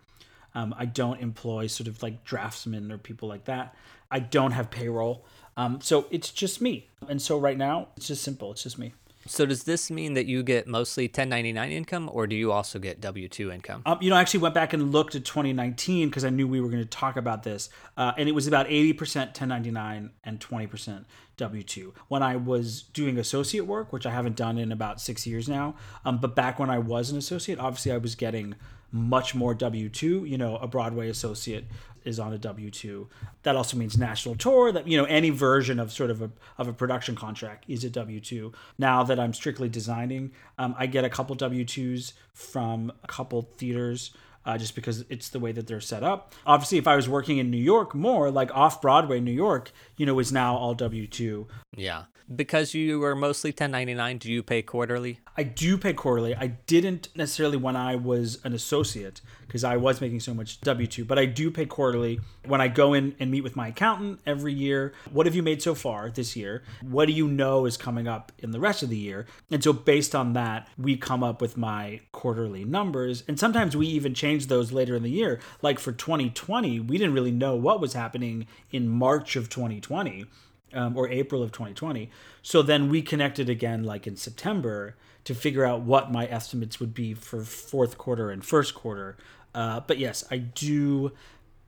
[0.55, 3.75] Um, I don't employ sort of like draftsmen or people like that.
[4.09, 5.25] I don't have payroll.
[5.55, 6.89] Um, so it's just me.
[7.07, 8.51] And so right now, it's just simple.
[8.51, 8.93] It's just me.
[9.27, 13.01] So, does this mean that you get mostly 1099 income, or do you also get
[13.01, 13.81] W 2 income?
[13.85, 16.61] Um, you know, I actually went back and looked at 2019 because I knew we
[16.61, 17.69] were going to talk about this.
[17.97, 21.05] Uh, and it was about 80% 1099 and 20%
[21.35, 21.93] W 2.
[22.07, 25.75] When I was doing associate work, which I haven't done in about six years now,
[26.05, 28.55] um, but back when I was an associate, obviously I was getting
[28.91, 30.25] much more W 2.
[30.25, 31.65] You know, a Broadway associate
[32.07, 33.07] is on a W 2.
[33.43, 36.67] That also means national tour, that, you know, any version of sort of a, of
[36.67, 38.51] a production contract is a W 2.
[38.77, 43.41] Now that I'm strictly designing, um, I get a couple W 2s from a couple
[43.41, 44.11] theaters.
[44.45, 46.33] Uh, just because it's the way that they're set up.
[46.45, 50.05] Obviously, if I was working in New York more, like off Broadway, New York, you
[50.05, 51.45] know, is now all W 2.
[51.75, 52.03] Yeah.
[52.33, 55.21] Because you are mostly 1099, do you pay quarterly?
[55.37, 56.35] I do pay quarterly.
[56.35, 60.87] I didn't necessarily when I was an associate because I was making so much W
[60.87, 64.19] 2, but I do pay quarterly when I go in and meet with my accountant
[64.25, 64.93] every year.
[65.09, 66.63] What have you made so far this year?
[66.81, 69.25] What do you know is coming up in the rest of the year?
[69.49, 73.23] And so, based on that, we come up with my quarterly numbers.
[73.29, 75.39] And sometimes we even change those later in the year.
[75.61, 80.25] Like for 2020, we didn't really know what was happening in March of 2020
[80.73, 82.09] um, or April of 2020.
[82.41, 86.93] So then we connected again, like in September, to figure out what my estimates would
[86.93, 89.17] be for fourth quarter and first quarter.
[89.53, 91.11] Uh, but yes, I do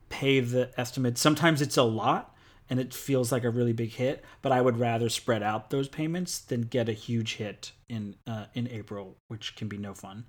[0.10, 1.18] pay the estimate.
[1.18, 2.36] Sometimes it's a lot
[2.70, 5.88] and it feels like a really big hit, but I would rather spread out those
[5.88, 10.26] payments than get a huge hit in uh, in April, which can be no fun.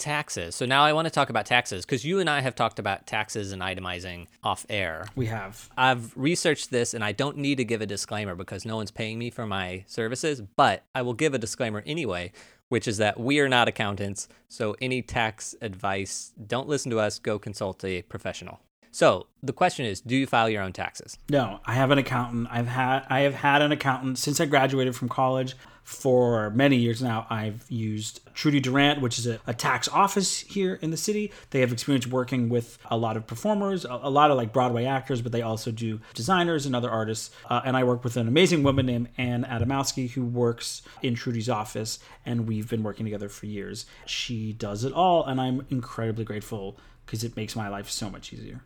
[0.00, 0.54] Taxes.
[0.56, 3.06] So now I want to talk about taxes because you and I have talked about
[3.06, 5.06] taxes and itemizing off air.
[5.14, 5.68] We have.
[5.76, 9.18] I've researched this and I don't need to give a disclaimer because no one's paying
[9.18, 12.32] me for my services, but I will give a disclaimer anyway,
[12.70, 14.26] which is that we are not accountants.
[14.48, 18.60] So any tax advice, don't listen to us, go consult a professional.
[18.92, 21.18] So the question is, do you file your own taxes?
[21.28, 22.48] No, I have an accountant.
[22.50, 25.54] I've had I have had an accountant since I graduated from college.
[25.90, 30.78] For many years now, I've used Trudy Durant, which is a, a tax office here
[30.80, 31.32] in the city.
[31.50, 34.84] They have experience working with a lot of performers, a, a lot of like Broadway
[34.84, 37.32] actors, but they also do designers and other artists.
[37.50, 41.50] Uh, and I work with an amazing woman named Anne Adamowski who works in Trudy's
[41.50, 43.84] office, and we've been working together for years.
[44.06, 48.32] She does it all, and I'm incredibly grateful because it makes my life so much
[48.32, 48.62] easier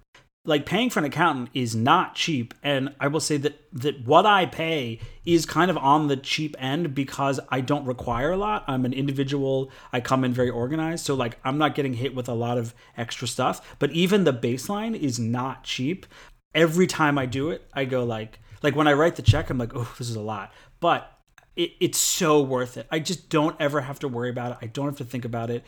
[0.47, 2.55] like paying for an accountant is not cheap.
[2.63, 6.55] And i will say that that what i pay is kind of on the cheap
[6.59, 8.65] end because i don't require a lot.
[8.69, 9.71] I'm an individual.
[9.93, 11.05] I come in very organized.
[11.05, 13.77] So like i'm not getting hit with a lot of extra stuff.
[13.79, 16.07] But even the baseline is not cheap.
[16.55, 19.59] Every time i do it i go like like when i write the check i'm
[19.59, 20.53] like oh this is a lot.
[20.81, 21.11] But
[21.57, 22.89] it, it's so worth it.
[22.91, 24.59] I just don't ever have to worry about it.
[24.61, 25.65] I don't have to think about it.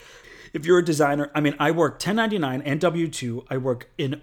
[0.53, 4.21] If you're a designer i mean i work 1099 and w2 i work in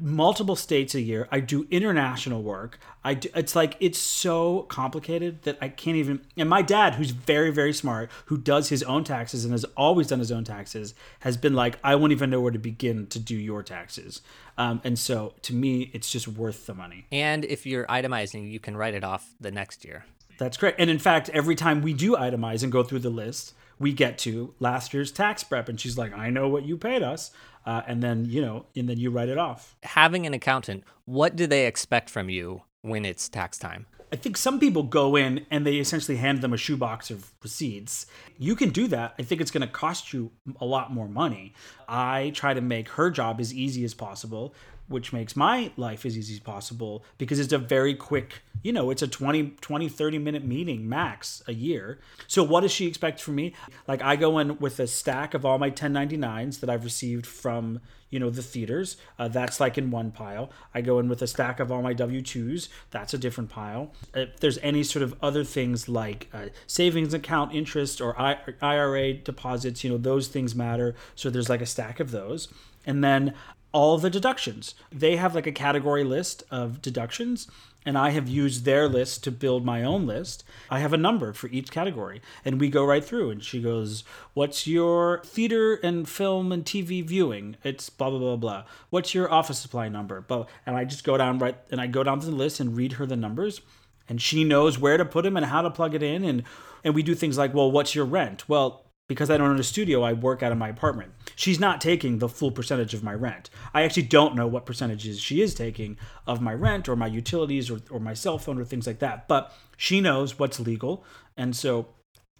[0.00, 1.28] multiple states a year.
[1.30, 2.78] I do international work.
[3.02, 6.20] I do, it's like it's so complicated that I can't even.
[6.36, 10.08] And my dad, who's very very smart, who does his own taxes and has always
[10.08, 13.18] done his own taxes, has been like, I won't even know where to begin to
[13.18, 14.22] do your taxes.
[14.56, 17.06] Um, and so to me, it's just worth the money.
[17.10, 20.04] And if you're itemizing, you can write it off the next year.
[20.38, 20.74] That's great.
[20.78, 24.18] And in fact, every time we do itemize and go through the list, we get
[24.18, 27.30] to last year's tax prep, and she's like, I know what you paid us
[27.66, 29.76] uh, and then you know, and then you write it off.
[29.82, 33.86] Having an accountant, what do they expect from you when it's tax time?
[34.12, 38.06] I think some people go in and they essentially hand them a shoebox of receipts.
[38.38, 39.14] You can do that.
[39.18, 41.54] I think it's going to cost you a lot more money.
[41.88, 44.54] I try to make her job as easy as possible,
[44.88, 48.90] which makes my life as easy as possible because it's a very quick, you know,
[48.90, 51.98] it's a 20, 20, 30 minute meeting max a year.
[52.26, 53.54] So what does she expect from me?
[53.88, 57.80] Like I go in with a stack of all my 1099s that I've received from
[58.10, 58.96] you know the theaters.
[59.18, 60.48] Uh, that's like in one pile.
[60.72, 63.92] I go in with a stack of all my w2s that's a different pile.
[64.14, 69.14] If there's any sort of other things like uh, savings account interest or I- ira
[69.14, 70.94] deposits you know those things matter.
[71.16, 72.46] So there's like a stack of those.
[72.86, 73.34] And then
[73.74, 77.48] all the deductions they have like a category list of deductions
[77.86, 80.42] and I have used their list to build my own list.
[80.70, 83.30] I have a number for each category, and we go right through.
[83.30, 88.36] And she goes, "What's your theater and film and TV viewing?" It's blah blah blah
[88.36, 88.64] blah.
[88.90, 90.22] What's your office supply number?
[90.22, 90.46] Blah.
[90.64, 92.94] And I just go down right, and I go down to the list and read
[92.94, 93.60] her the numbers,
[94.08, 96.42] and she knows where to put them and how to plug it in, and
[96.84, 98.48] and we do things like, well, what's your rent?
[98.48, 101.12] Well, because I don't own a studio, I work out of my apartment.
[101.36, 103.50] She's not taking the full percentage of my rent.
[103.74, 107.70] I actually don't know what percentages she is taking of my rent or my utilities
[107.70, 109.28] or, or my cell phone or things like that.
[109.28, 111.04] But she knows what's legal.
[111.36, 111.88] And so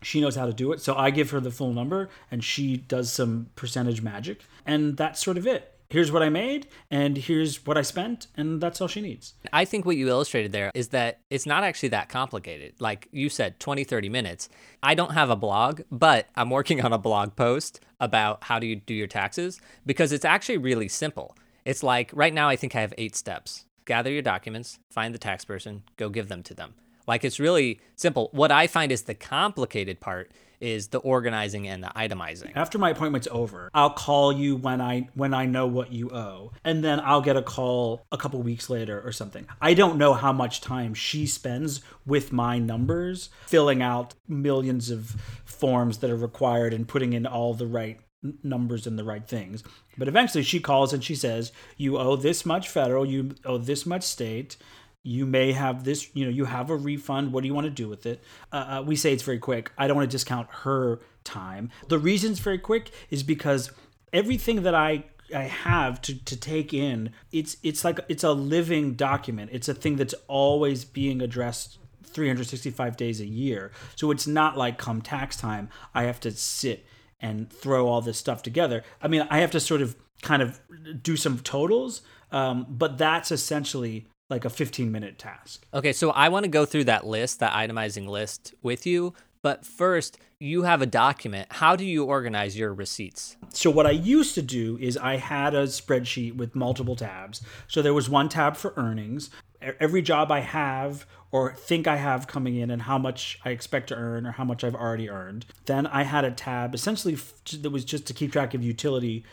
[0.02, 0.80] she knows how to do it.
[0.80, 4.40] So I give her the full number and she does some percentage magic.
[4.64, 8.60] And that's sort of it here's what I made and here's what I spent, and
[8.60, 9.34] that's all she needs.
[9.52, 12.74] I think what you illustrated there is that it's not actually that complicated.
[12.80, 14.48] Like you said, 20, 30 minutes.
[14.82, 18.66] I don't have a blog, but I'm working on a blog post about how do
[18.66, 21.36] you do your taxes because it's actually really simple.
[21.64, 25.18] It's like right now, I think I have eight steps gather your documents, find the
[25.18, 26.74] tax person, go give them to them.
[27.06, 28.30] Like it's really simple.
[28.32, 30.30] What I find is the complicated part
[30.60, 32.52] is the organizing and the itemizing.
[32.54, 36.52] After my appointment's over, I'll call you when I when I know what you owe.
[36.64, 39.46] And then I'll get a call a couple weeks later or something.
[39.60, 45.10] I don't know how much time she spends with my numbers filling out millions of
[45.44, 48.00] forms that are required and putting in all the right
[48.42, 49.62] numbers and the right things.
[49.98, 53.84] But eventually she calls and she says, "You owe this much federal, you owe this
[53.84, 54.56] much state."
[55.04, 57.70] You may have this you know you have a refund what do you want to
[57.70, 58.20] do with it
[58.52, 61.98] uh, uh, we say it's very quick i don't want to discount her time the
[61.98, 63.70] reason it's very quick is because
[64.12, 68.92] everything that i I have to, to take in it's it's like it's a living
[68.94, 69.50] document.
[69.54, 73.72] It's a thing that's always being addressed 365 days a year.
[73.96, 76.86] So it's not like come tax time I have to sit
[77.20, 78.84] and throw all this stuff together.
[79.00, 80.60] I mean, I have to sort of kind of
[81.02, 85.66] do some totals, um, but that's essentially like a 15 minute task.
[85.72, 89.14] Okay, so I want to go through that list, that itemizing list with you.
[89.42, 91.48] But first, you have a document.
[91.50, 93.36] How do you organize your receipts?
[93.50, 97.42] So, what I used to do is I had a spreadsheet with multiple tabs.
[97.68, 99.28] So, there was one tab for earnings,
[99.60, 103.88] every job I have or think I have coming in, and how much I expect
[103.88, 105.44] to earn or how much I've already earned.
[105.66, 107.18] Then I had a tab essentially
[107.60, 109.24] that was just to keep track of utility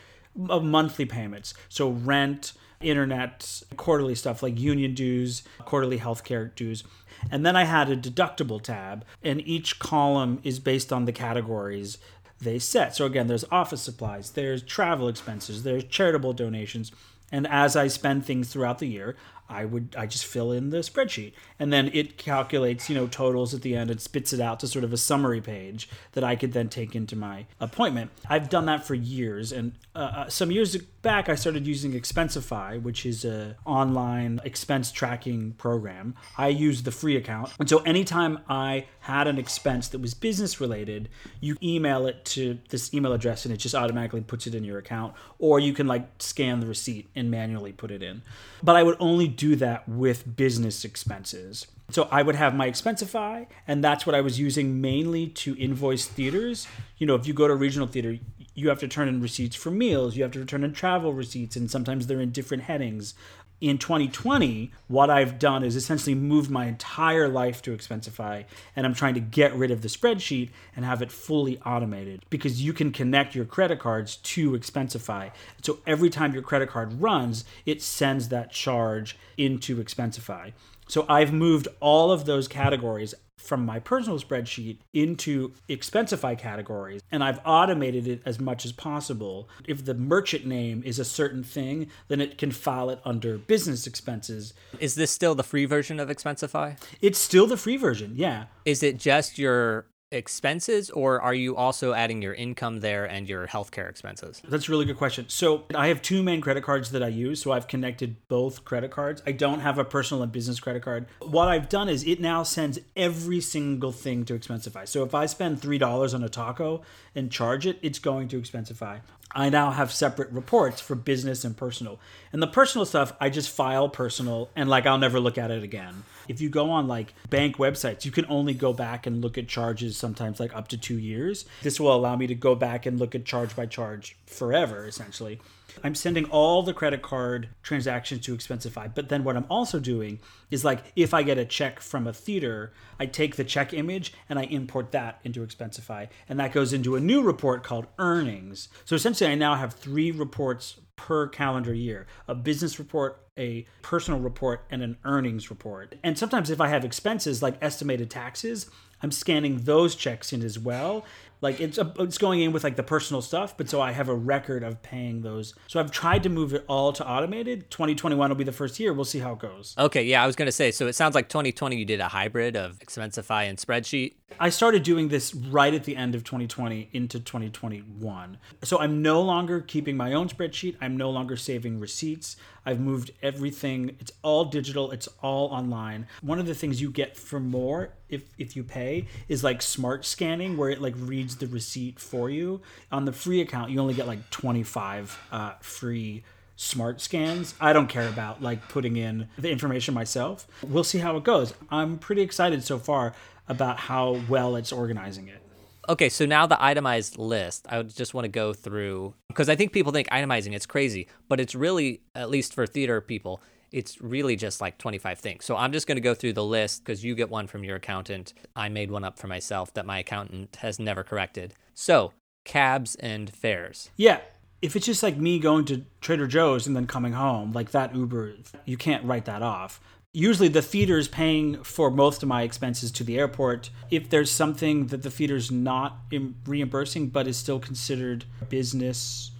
[0.50, 1.54] of monthly payments.
[1.70, 2.52] So, rent,
[2.82, 6.84] internet quarterly stuff like union dues, quarterly healthcare dues.
[7.30, 11.98] And then I had a deductible tab, and each column is based on the categories
[12.40, 12.96] they set.
[12.96, 16.90] So again, there's office supplies, there's travel expenses, there's charitable donations.
[17.30, 19.16] And as I spend things throughout the year,
[19.52, 23.54] I would I just fill in the spreadsheet and then it calculates you know totals
[23.54, 26.36] at the end and spits it out to sort of a summary page that I
[26.36, 28.10] could then take into my appointment.
[28.28, 32.80] I've done that for years and uh, uh some years back I started using Expensify,
[32.80, 36.14] which is a online expense tracking program.
[36.38, 40.60] I use the free account and so anytime I had an expense that was business
[40.60, 41.08] related,
[41.40, 44.78] you email it to this email address and it just automatically puts it in your
[44.78, 48.22] account or you can like scan the receipt and manually put it in.
[48.62, 51.66] But I would only do that with business expenses.
[51.90, 56.06] So I would have my Expensify, and that's what I was using mainly to invoice
[56.06, 56.66] theaters.
[56.98, 58.18] You know, if you go to a regional theater,
[58.54, 61.56] you have to turn in receipts for meals, you have to return in travel receipts,
[61.56, 63.14] and sometimes they're in different headings
[63.62, 68.44] in 2020, what I've done is essentially moved my entire life to Expensify,
[68.74, 72.60] and I'm trying to get rid of the spreadsheet and have it fully automated because
[72.60, 75.30] you can connect your credit cards to Expensify.
[75.62, 80.52] So every time your credit card runs, it sends that charge into Expensify.
[80.88, 87.22] So I've moved all of those categories from my personal spreadsheet into Expensify categories, and
[87.22, 89.48] I've automated it as much as possible.
[89.66, 93.86] If the merchant name is a certain thing, then it can file it under business
[93.86, 94.54] expenses.
[94.78, 96.78] Is this still the free version of Expensify?
[97.00, 98.46] It's still the free version, yeah.
[98.64, 103.46] Is it just your expenses, or are you also adding your income there and your
[103.46, 104.42] healthcare expenses?
[104.46, 105.28] That's a really good question.
[105.28, 107.42] So I have two main credit cards that I use.
[107.42, 109.22] So I've connected both credit cards.
[109.26, 111.06] I don't have a personal and business credit card.
[111.20, 114.86] What I've done is it now sends every single thing to Expensify.
[114.86, 116.82] So if I spend $3 on a taco
[117.14, 119.00] and charge it, it's going to Expensify.
[119.34, 121.98] I now have separate reports for business and personal.
[122.32, 125.62] And the personal stuff, I just file personal and like I'll never look at it
[125.62, 126.04] again.
[126.28, 129.48] If you go on like bank websites, you can only go back and look at
[129.48, 131.46] charges sometimes like up to two years.
[131.62, 135.40] This will allow me to go back and look at charge by charge forever, essentially.
[135.82, 138.92] I'm sending all the credit card transactions to Expensify.
[138.94, 140.20] But then what I'm also doing
[140.50, 144.12] is like if I get a check from a theater, I take the check image
[144.28, 146.08] and I import that into Expensify.
[146.28, 148.68] And that goes into a new report called earnings.
[148.84, 154.20] So essentially, I now have three reports per calendar year a business report, a personal
[154.20, 155.96] report, and an earnings report.
[156.02, 158.70] And sometimes if I have expenses like estimated taxes,
[159.02, 161.04] I'm scanning those checks in as well.
[161.42, 164.08] Like it's a, it's going in with like the personal stuff, but so I have
[164.08, 165.54] a record of paying those.
[165.66, 167.70] So I've tried to move it all to automated.
[167.70, 168.92] 2021 will be the first year.
[168.92, 169.74] We'll see how it goes.
[169.76, 170.70] Okay, yeah, I was gonna say.
[170.70, 174.14] So it sounds like 2020 you did a hybrid of Expensify and spreadsheet.
[174.40, 178.38] I started doing this right at the end of 2020 into 2021.
[178.62, 180.76] So I'm no longer keeping my own spreadsheet.
[180.80, 182.36] I'm no longer saving receipts.
[182.64, 183.96] I've moved everything.
[184.00, 184.90] It's all digital.
[184.90, 186.06] It's all online.
[186.20, 190.04] One of the things you get for more if if you pay is like smart
[190.04, 192.60] scanning where it like reads the receipt for you.
[192.90, 196.24] On the free account, you only get like 25 uh, free
[196.56, 197.54] smart scans.
[197.60, 200.46] I don't care about like putting in the information myself.
[200.62, 201.54] We'll see how it goes.
[201.70, 203.14] I'm pretty excited so far
[203.48, 205.41] about how well it's organizing it.
[205.88, 209.56] Okay, so now the itemized list, I would just want to go through because I
[209.56, 214.00] think people think itemizing it's crazy, but it's really at least for theater people, it's
[214.00, 215.44] really just like 25 things.
[215.44, 217.76] So I'm just going to go through the list because you get one from your
[217.76, 218.32] accountant.
[218.54, 221.54] I made one up for myself that my accountant has never corrected.
[221.74, 222.12] So,
[222.44, 223.90] cabs and fares.
[223.96, 224.20] Yeah.
[224.60, 227.96] If it's just like me going to Trader Joe's and then coming home, like that
[227.96, 229.80] Uber, you can't write that off
[230.12, 233.70] usually the theater is paying for most of my expenses to the airport.
[233.90, 235.98] If there's something that the theater's not
[236.46, 239.30] reimbursing but is still considered business,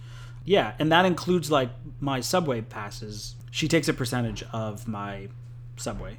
[0.45, 1.69] yeah, and that includes like
[1.99, 3.35] my subway passes.
[3.51, 5.29] She takes a percentage of my
[5.77, 6.17] subway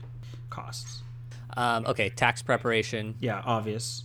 [0.50, 1.02] costs.
[1.56, 3.16] Um, okay, tax preparation.
[3.20, 4.04] Yeah, obvious.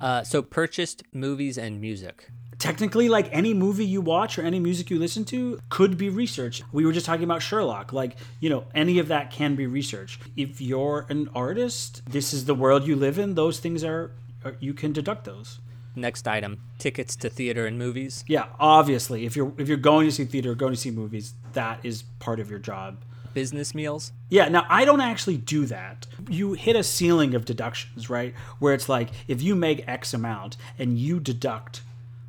[0.00, 2.30] Uh, so purchased movies and music
[2.66, 6.64] technically like any movie you watch or any music you listen to could be research
[6.72, 7.92] we were just talking about sherlock.
[7.92, 12.44] Like you know any of that can be research if you're an artist this is
[12.44, 13.34] the world you live in.
[13.34, 14.10] Those things are,
[14.44, 15.60] are you can deduct those.
[15.94, 18.24] Next item tickets to theater and movies.
[18.26, 19.26] Yeah obviously.
[19.26, 22.40] If you're if you're going to see theater going to see movies that is part
[22.40, 23.04] of your job.
[23.32, 24.12] Business meals?
[24.28, 26.06] Yeah now i don't actually do that.
[26.28, 28.34] You hit a ceiling of deductions right?
[28.58, 31.82] Where it's like if you make x amount and you deduct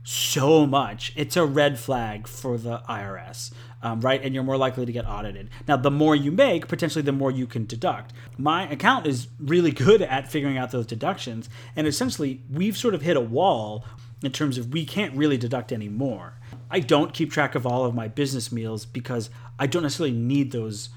[0.10, 3.51] so much, it's a red flag for the IRS,
[3.84, 4.24] um, right?
[4.24, 5.49] And you're more likely to get audited.
[5.68, 8.14] Now, the more you make, potentially the more you can deduct.
[8.38, 13.01] My account is really good at figuring out those deductions, and essentially, we've sort of
[13.01, 13.84] hit a wall
[14.24, 16.36] in terms of we can't really deduct anymore.
[16.72, 19.30] I don't keep track of all of my business meals because
[19.60, 20.88] I don't necessarily need those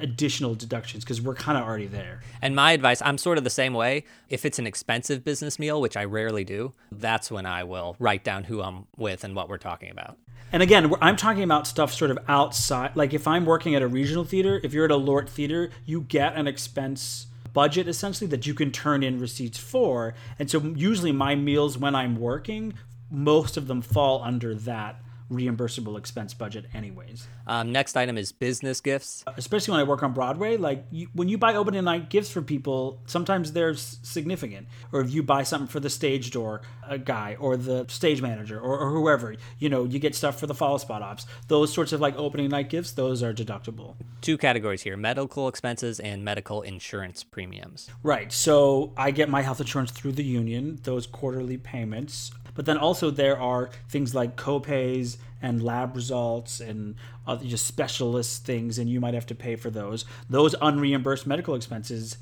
[0.00, 2.20] additional deductions because we're kind of already there.
[2.42, 4.04] And my advice, I'm sort of the same way.
[4.28, 8.24] If it's an expensive business meal, which I rarely do, that's when I will write
[8.24, 10.18] down who I'm with and what we're talking about.
[10.52, 12.96] And again, I'm talking about stuff sort of outside.
[12.96, 16.02] Like if I'm working at a regional theater, if you're at a LORT theater, you
[16.02, 20.14] get an expense budget essentially that you can turn in receipts for.
[20.38, 22.74] And so usually my meals when I'm working,
[23.10, 27.26] most of them fall under that reimbursable expense budget anyways.
[27.46, 29.24] Um, next item is business gifts.
[29.36, 32.42] Especially when I work on Broadway, like you, when you buy opening night gifts for
[32.42, 34.68] people, sometimes they're significant.
[34.92, 38.58] Or if you buy something for the stage door a guy or the stage manager
[38.58, 41.26] or, or whoever, you know, you get stuff for the follow spot ops.
[41.48, 43.94] Those sorts of like opening night gifts, those are deductible.
[44.20, 47.88] Two categories here: medical expenses and medical insurance premiums.
[48.02, 48.32] Right.
[48.32, 50.80] So I get my health insurance through the union.
[50.82, 56.94] Those quarterly payments but then also there are things like copays and lab results and
[57.26, 60.04] other just specialist things, and you might have to pay for those.
[60.28, 62.16] Those unreimbursed medical expenses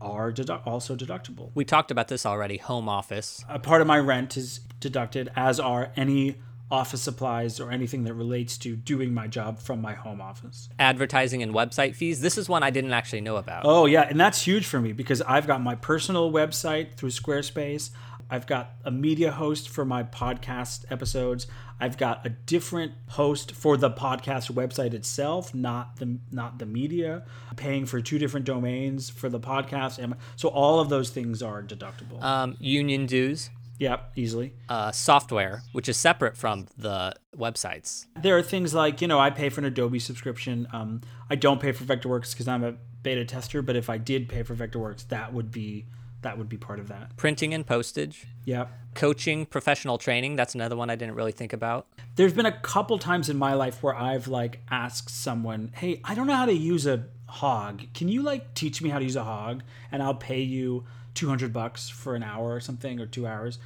[0.00, 1.50] are dedu- also deductible.
[1.54, 2.56] We talked about this already.
[2.58, 3.44] Home office.
[3.48, 6.36] A part of my rent is deducted, as are any
[6.70, 10.68] office supplies or anything that relates to doing my job from my home office.
[10.78, 12.20] Advertising and website fees.
[12.20, 13.62] This is one I didn't actually know about.
[13.64, 14.02] Oh, yeah.
[14.02, 17.90] And that's huge for me because I've got my personal website through Squarespace.
[18.30, 21.46] I've got a media host for my podcast episodes.
[21.80, 27.24] I've got a different host for the podcast website itself, not the not the media.
[27.48, 31.42] I'm paying for two different domains for the podcast, and so all of those things
[31.42, 32.22] are deductible.
[32.22, 34.54] Um, union dues, yep, easily.
[34.68, 38.06] uh, software, which is separate from the websites.
[38.20, 40.68] There are things like you know I pay for an Adobe subscription.
[40.72, 44.28] Um, I don't pay for VectorWorks because I'm a beta tester, but if I did
[44.28, 45.86] pay for VectorWorks, that would be
[46.22, 47.16] that would be part of that.
[47.16, 48.66] Printing and postage, Yeah.
[48.94, 50.36] coaching, professional training.
[50.36, 51.86] That's another one I didn't really think about.
[52.16, 56.14] There's been a couple times in my life where I've like asked someone, "Hey, I
[56.14, 57.82] don't know how to use a hog.
[57.94, 59.62] Can you like teach me how to use a hog
[59.92, 63.58] and I'll pay you 200 bucks for an hour or something or 2 hours?"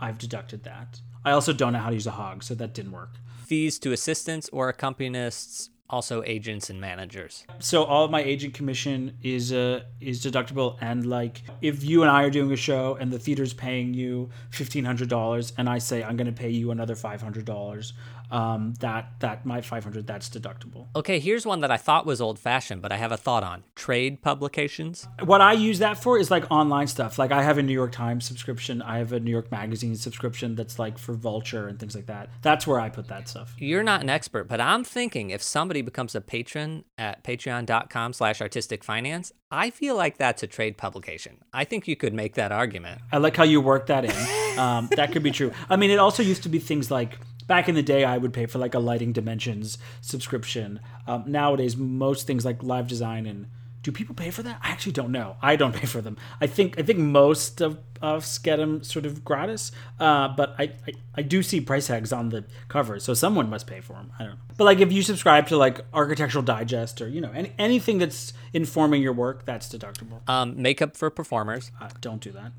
[0.00, 1.00] I've deducted that.
[1.24, 3.16] I also don't know how to use a hog, so that didn't work.
[3.44, 7.44] Fees to assistants or accompanists, also agents and managers.
[7.58, 12.10] So all of my agent commission is uh is deductible and like if you and
[12.10, 16.16] I are doing a show and the theater's paying you $1500 and I say I'm
[16.16, 17.92] going to pay you another $500
[18.30, 20.86] um that that my 500 that's deductible.
[20.96, 23.64] Okay, here's one that I thought was old fashioned, but I have a thought on
[23.74, 25.06] trade publications.
[25.24, 27.18] what I use that for is like online stuff.
[27.18, 28.82] Like I have a New York Times subscription.
[28.82, 32.30] I have a New York Magazine subscription that's like for Vulture and things like that.
[32.42, 33.54] That's where I put that stuff.
[33.58, 38.40] You're not an expert, but I'm thinking if somebody becomes a patron at patreon.com slash
[38.40, 41.38] artistic finance, I feel like that's a trade publication.
[41.52, 43.00] I think you could make that argument.
[43.12, 44.58] I like how you work that in.
[44.58, 45.52] Um, that could be true.
[45.68, 47.18] I mean, it also used to be things like
[47.50, 50.78] back in the day, I would pay for like a Lighting Dimensions subscription.
[51.08, 53.46] Um, nowadays, most things like live design and
[53.82, 54.60] do people pay for that?
[54.62, 55.34] I actually don't know.
[55.42, 56.16] I don't pay for them.
[56.40, 60.64] I think I think most of us get them sort of gratis, uh, but I,
[60.86, 64.12] I I do see price tags on the cover, so someone must pay for them.
[64.16, 64.40] I don't know.
[64.56, 68.32] But like if you subscribe to like Architectural Digest or you know any, anything that's
[68.52, 70.20] informing your work, that's deductible.
[70.28, 72.52] Um, makeup for performers, Uh, don't do that.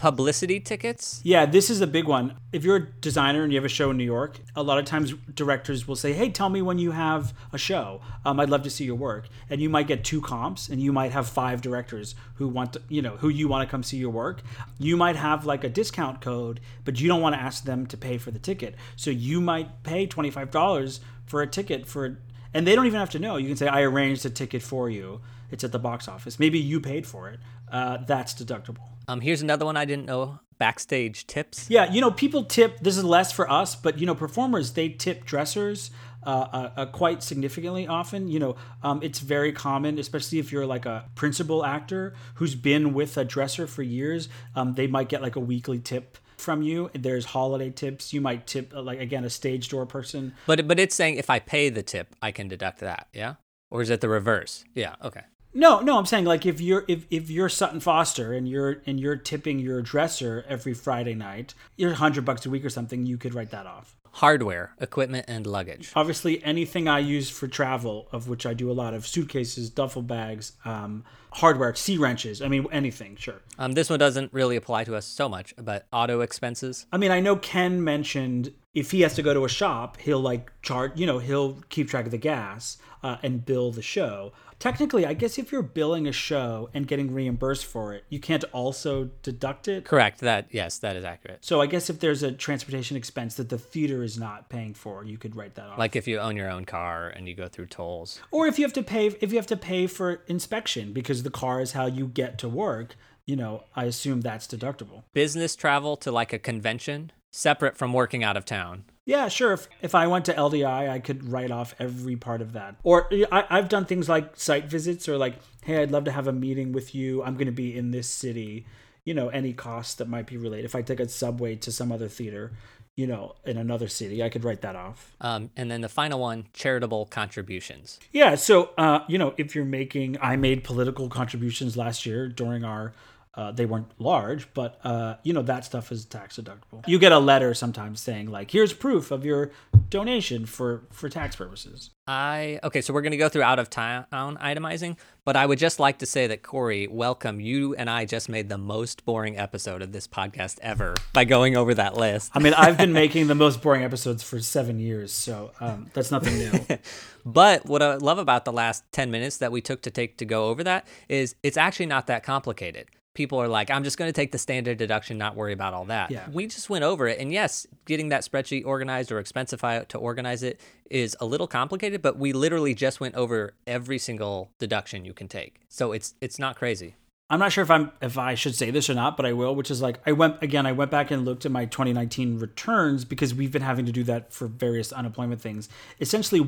[0.00, 1.20] Publicity tickets.
[1.22, 2.32] Yeah, this is a big one.
[2.52, 4.86] If you're a designer and you have a show in New York, a lot of
[4.86, 8.00] times directors will say, "Hey, tell me when you have a show.
[8.24, 10.90] Um, I'd love to see your work." And you might get two comps, and you
[10.90, 13.98] might have five directors who want to, you know, who you want to come see
[13.98, 14.40] your work.
[14.78, 17.96] You might have like a discount code, but you don't want to ask them to
[17.98, 18.76] pay for the ticket.
[18.96, 22.18] So you might pay twenty five dollars for a ticket for,
[22.54, 23.36] and they don't even have to know.
[23.36, 25.20] You can say, "I arranged a ticket for you.
[25.50, 26.38] It's at the box office.
[26.38, 27.40] Maybe you paid for it.
[27.70, 31.68] Uh, that's deductible." Um, here's another one I didn't know backstage tips.
[31.68, 32.78] Yeah, you know, people tip.
[32.78, 35.90] This is less for us, but you know, performers they tip dressers
[36.24, 38.28] uh, uh, uh, quite significantly often.
[38.28, 42.94] You know, um, it's very common, especially if you're like a principal actor who's been
[42.94, 44.28] with a dresser for years.
[44.54, 46.88] Um, they might get like a weekly tip from you.
[46.94, 48.12] There's holiday tips.
[48.12, 50.34] You might tip uh, like again a stage door person.
[50.46, 53.08] But but it's saying if I pay the tip, I can deduct that.
[53.12, 53.34] Yeah,
[53.72, 54.64] or is it the reverse?
[54.72, 54.94] Yeah.
[55.02, 55.22] Okay.
[55.52, 59.00] No, no, I'm saying like if you're if, if you're Sutton Foster and you're and
[59.00, 63.18] you're tipping your dresser every Friday night, you're hundred bucks a week or something, you
[63.18, 63.96] could write that off.
[64.12, 65.92] Hardware, equipment, and luggage.
[65.94, 70.02] obviously anything I use for travel, of which I do a lot of suitcases, duffel
[70.02, 72.42] bags, um, hardware, C wrenches.
[72.42, 73.40] I mean, anything, sure.
[73.56, 76.86] Um, this one doesn't really apply to us so much, but auto expenses.
[76.92, 80.20] I mean, I know Ken mentioned if he has to go to a shop, he'll
[80.20, 84.32] like charge, you know, he'll keep track of the gas uh, and bill the show.
[84.60, 88.44] Technically, I guess if you're billing a show and getting reimbursed for it, you can't
[88.52, 89.86] also deduct it.
[89.86, 90.20] Correct.
[90.20, 91.38] That yes, that is accurate.
[91.40, 95.02] So I guess if there's a transportation expense that the theater is not paying for,
[95.02, 95.78] you could write that off.
[95.78, 98.20] Like if you own your own car and you go through tolls.
[98.30, 101.30] or if you have to pay if you have to pay for inspection because the
[101.30, 102.96] car is how you get to work
[103.26, 108.22] you know i assume that's deductible Business travel to like a convention, separate from working
[108.24, 108.84] out of town.
[109.06, 112.52] yeah sure if, if i went to ldi i could write off every part of
[112.52, 116.12] that or I, i've done things like site visits or like hey i'd love to
[116.12, 118.66] have a meeting with you i'm going to be in this city
[119.04, 121.90] you know any cost that might be related if i take a subway to some
[121.92, 122.52] other theater
[122.96, 126.18] you know in another city i could write that off Um, and then the final
[126.20, 127.98] one, charitable contributions.
[128.12, 132.64] Yeah, so uh, you know, if you're making, I made political contributions last year during
[132.64, 132.92] our.
[133.32, 136.86] Uh, they weren't large, but uh, you know that stuff is tax deductible.
[136.88, 139.52] You get a letter sometimes saying like, "Here's proof of your
[139.88, 144.06] donation for for tax purposes." I okay, so we're gonna go through out of town
[144.12, 147.38] itemizing, but I would just like to say that Cory, welcome.
[147.38, 151.56] You and I just made the most boring episode of this podcast ever by going
[151.56, 152.32] over that list.
[152.34, 156.10] I mean, I've been making the most boring episodes for seven years, so um, that's
[156.10, 156.78] nothing new.
[157.24, 160.24] But what I love about the last 10 minutes that we took to take to
[160.24, 162.88] go over that is it's actually not that complicated.
[163.14, 165.84] People are like, I'm just going to take the standard deduction, not worry about all
[165.86, 166.10] that.
[166.10, 166.28] Yeah.
[166.30, 167.18] We just went over it.
[167.18, 172.02] And yes, getting that spreadsheet organized or Expensify to organize it is a little complicated,
[172.02, 175.60] but we literally just went over every single deduction you can take.
[175.68, 176.94] So it's it's not crazy.
[177.32, 179.54] I'm not sure if I'm if I should say this or not, but I will,
[179.54, 183.04] which is like I went again, I went back and looked at my 2019 returns
[183.04, 185.68] because we've been having to do that for various unemployment things.
[186.00, 186.40] Essentially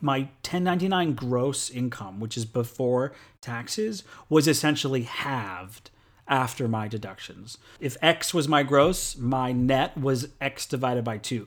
[0.00, 5.90] my 1099 gross income, which is before taxes, was essentially halved
[6.28, 7.58] after my deductions.
[7.80, 11.46] If X was my gross, my net was X divided by 2.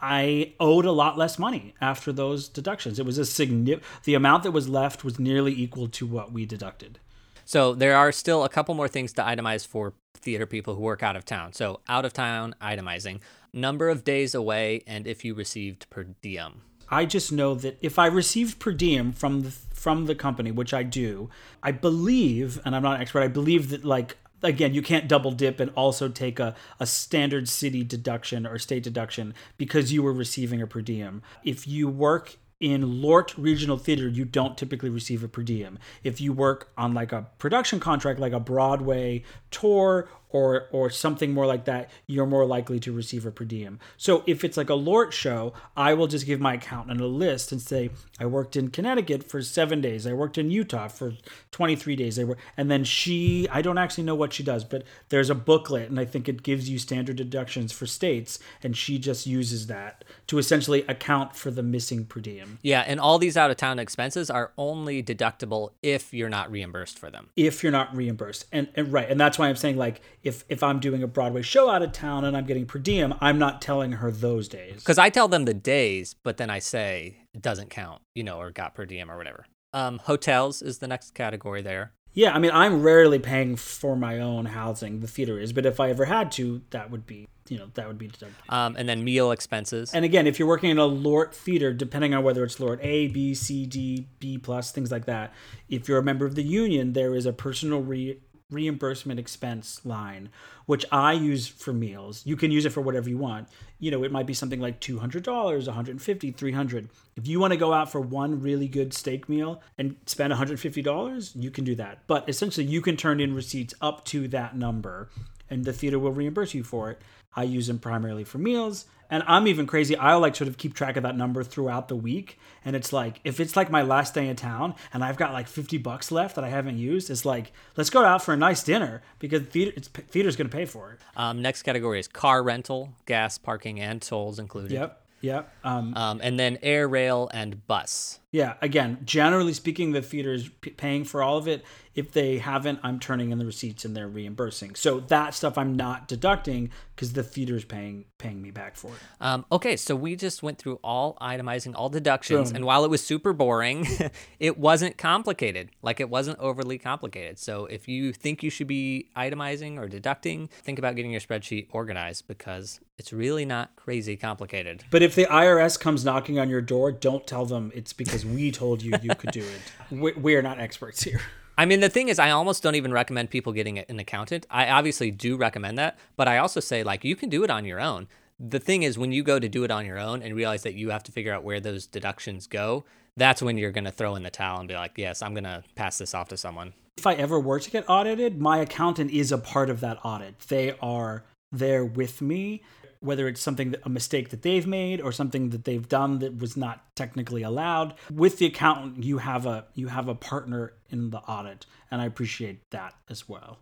[0.00, 2.98] I owed a lot less money after those deductions.
[2.98, 6.46] It was a significant the amount that was left was nearly equal to what we
[6.46, 6.98] deducted.
[7.44, 11.02] So there are still a couple more things to itemize for theater people who work
[11.02, 11.52] out of town.
[11.52, 13.20] So out of town itemizing,
[13.52, 16.62] number of days away, and if you received per diem.
[16.90, 20.74] I just know that if I received per diem from the from the company, which
[20.74, 21.30] I do,
[21.62, 25.32] I believe, and I'm not an expert, I believe that like again, you can't double
[25.32, 30.12] dip and also take a, a standard city deduction or state deduction because you were
[30.12, 31.22] receiving a per diem.
[31.44, 35.78] If you work in LORT Regional Theater, you don't typically receive a per diem.
[36.02, 41.32] If you work on like a production contract, like a Broadway tour or or something
[41.32, 43.78] more like that, you're more likely to receive a per diem.
[43.96, 47.52] So if it's like a LORT show, I will just give my accountant a list
[47.52, 51.14] and say, I worked in Connecticut for seven days, I worked in Utah for
[51.52, 54.84] 23 days, I work, and then she, I don't actually know what she does, but
[55.08, 58.98] there's a booklet, and I think it gives you standard deductions for states, and she
[58.98, 62.58] just uses that to essentially account for the missing per diem.
[62.62, 66.98] Yeah, and all these out of town expenses are only deductible if you're not reimbursed
[66.98, 67.28] for them.
[67.36, 70.62] If you're not reimbursed, and, and right, and that's why I'm saying like if if
[70.62, 73.62] I'm doing a Broadway show out of town and I'm getting per diem, I'm not
[73.62, 74.76] telling her those days.
[74.76, 78.38] Because I tell them the days, but then I say it doesn't count, you know,
[78.38, 79.46] or got per diem or whatever.
[79.72, 81.92] Um, hotels is the next category there.
[82.14, 85.00] Yeah, I mean, I'm rarely paying for my own housing.
[85.00, 87.86] The theater is, but if I ever had to, that would be, you know, that
[87.86, 88.34] would be deducted.
[88.48, 89.94] Um, and then meal expenses.
[89.94, 93.08] And again, if you're working in a LORT theater, depending on whether it's LORT A,
[93.08, 95.32] B, C, D, B plus, things like that,
[95.68, 98.18] if you're a member of the union, there is a personal re-
[98.50, 100.30] reimbursement expense line,
[100.66, 102.22] which I use for meals.
[102.24, 103.48] You can use it for whatever you want.
[103.78, 106.88] You know, it might be something like $200, $150, 300.
[107.16, 111.30] If you want to go out for one really good steak meal and spend $150,
[111.34, 112.06] you can do that.
[112.06, 115.10] But essentially, you can turn in receipts up to that number
[115.50, 117.00] and the theater will reimburse you for it.
[117.34, 118.86] I use them primarily for meals.
[119.10, 119.96] And I'm even crazy.
[119.96, 122.38] I'll like sort of keep track of that number throughout the week.
[122.64, 125.48] And it's like, if it's like my last day in town and I've got like
[125.48, 128.62] 50 bucks left that I haven't used, it's like, let's go out for a nice
[128.62, 131.00] dinner because theater, it's, theater's going to pay for it.
[131.16, 134.72] Um, next category is car rental, gas, parking, and tolls included.
[134.72, 135.02] Yep.
[135.20, 135.52] Yep.
[135.64, 138.20] Um, Um, and then air, rail, and bus.
[138.30, 138.54] Yeah.
[138.60, 141.64] Again, generally speaking, the theater is p- paying for all of it.
[141.94, 144.76] If they haven't, I'm turning in the receipts and they're reimbursing.
[144.76, 148.98] So that stuff I'm not deducting because the theater's paying paying me back for it.
[149.20, 152.56] Um, okay, so we just went through all itemizing, all deductions, Boom.
[152.56, 153.86] and while it was super boring,
[154.40, 155.70] it wasn't complicated.
[155.82, 157.38] Like it wasn't overly complicated.
[157.38, 161.68] So if you think you should be itemizing or deducting, think about getting your spreadsheet
[161.70, 164.84] organized because it's really not crazy complicated.
[164.90, 168.50] But if the IRS comes knocking on your door, don't tell them it's because we
[168.50, 169.72] told you you could do it.
[169.90, 171.20] We, we are not experts here.
[171.56, 174.46] I mean, the thing is, I almost don't even recommend people getting an accountant.
[174.50, 177.64] I obviously do recommend that, but I also say, like, you can do it on
[177.64, 178.06] your own.
[178.38, 180.74] The thing is, when you go to do it on your own and realize that
[180.74, 182.84] you have to figure out where those deductions go,
[183.16, 185.44] that's when you're going to throw in the towel and be like, yes, I'm going
[185.44, 186.74] to pass this off to someone.
[186.96, 190.38] If I ever were to get audited, my accountant is a part of that audit.
[190.40, 192.62] They are there with me,
[193.00, 196.38] whether it's something that, a mistake that they've made or something that they've done that
[196.38, 197.94] was not technically allowed.
[198.12, 202.06] With the accountant, you have a you have a partner in the audit, and I
[202.06, 203.58] appreciate that as well.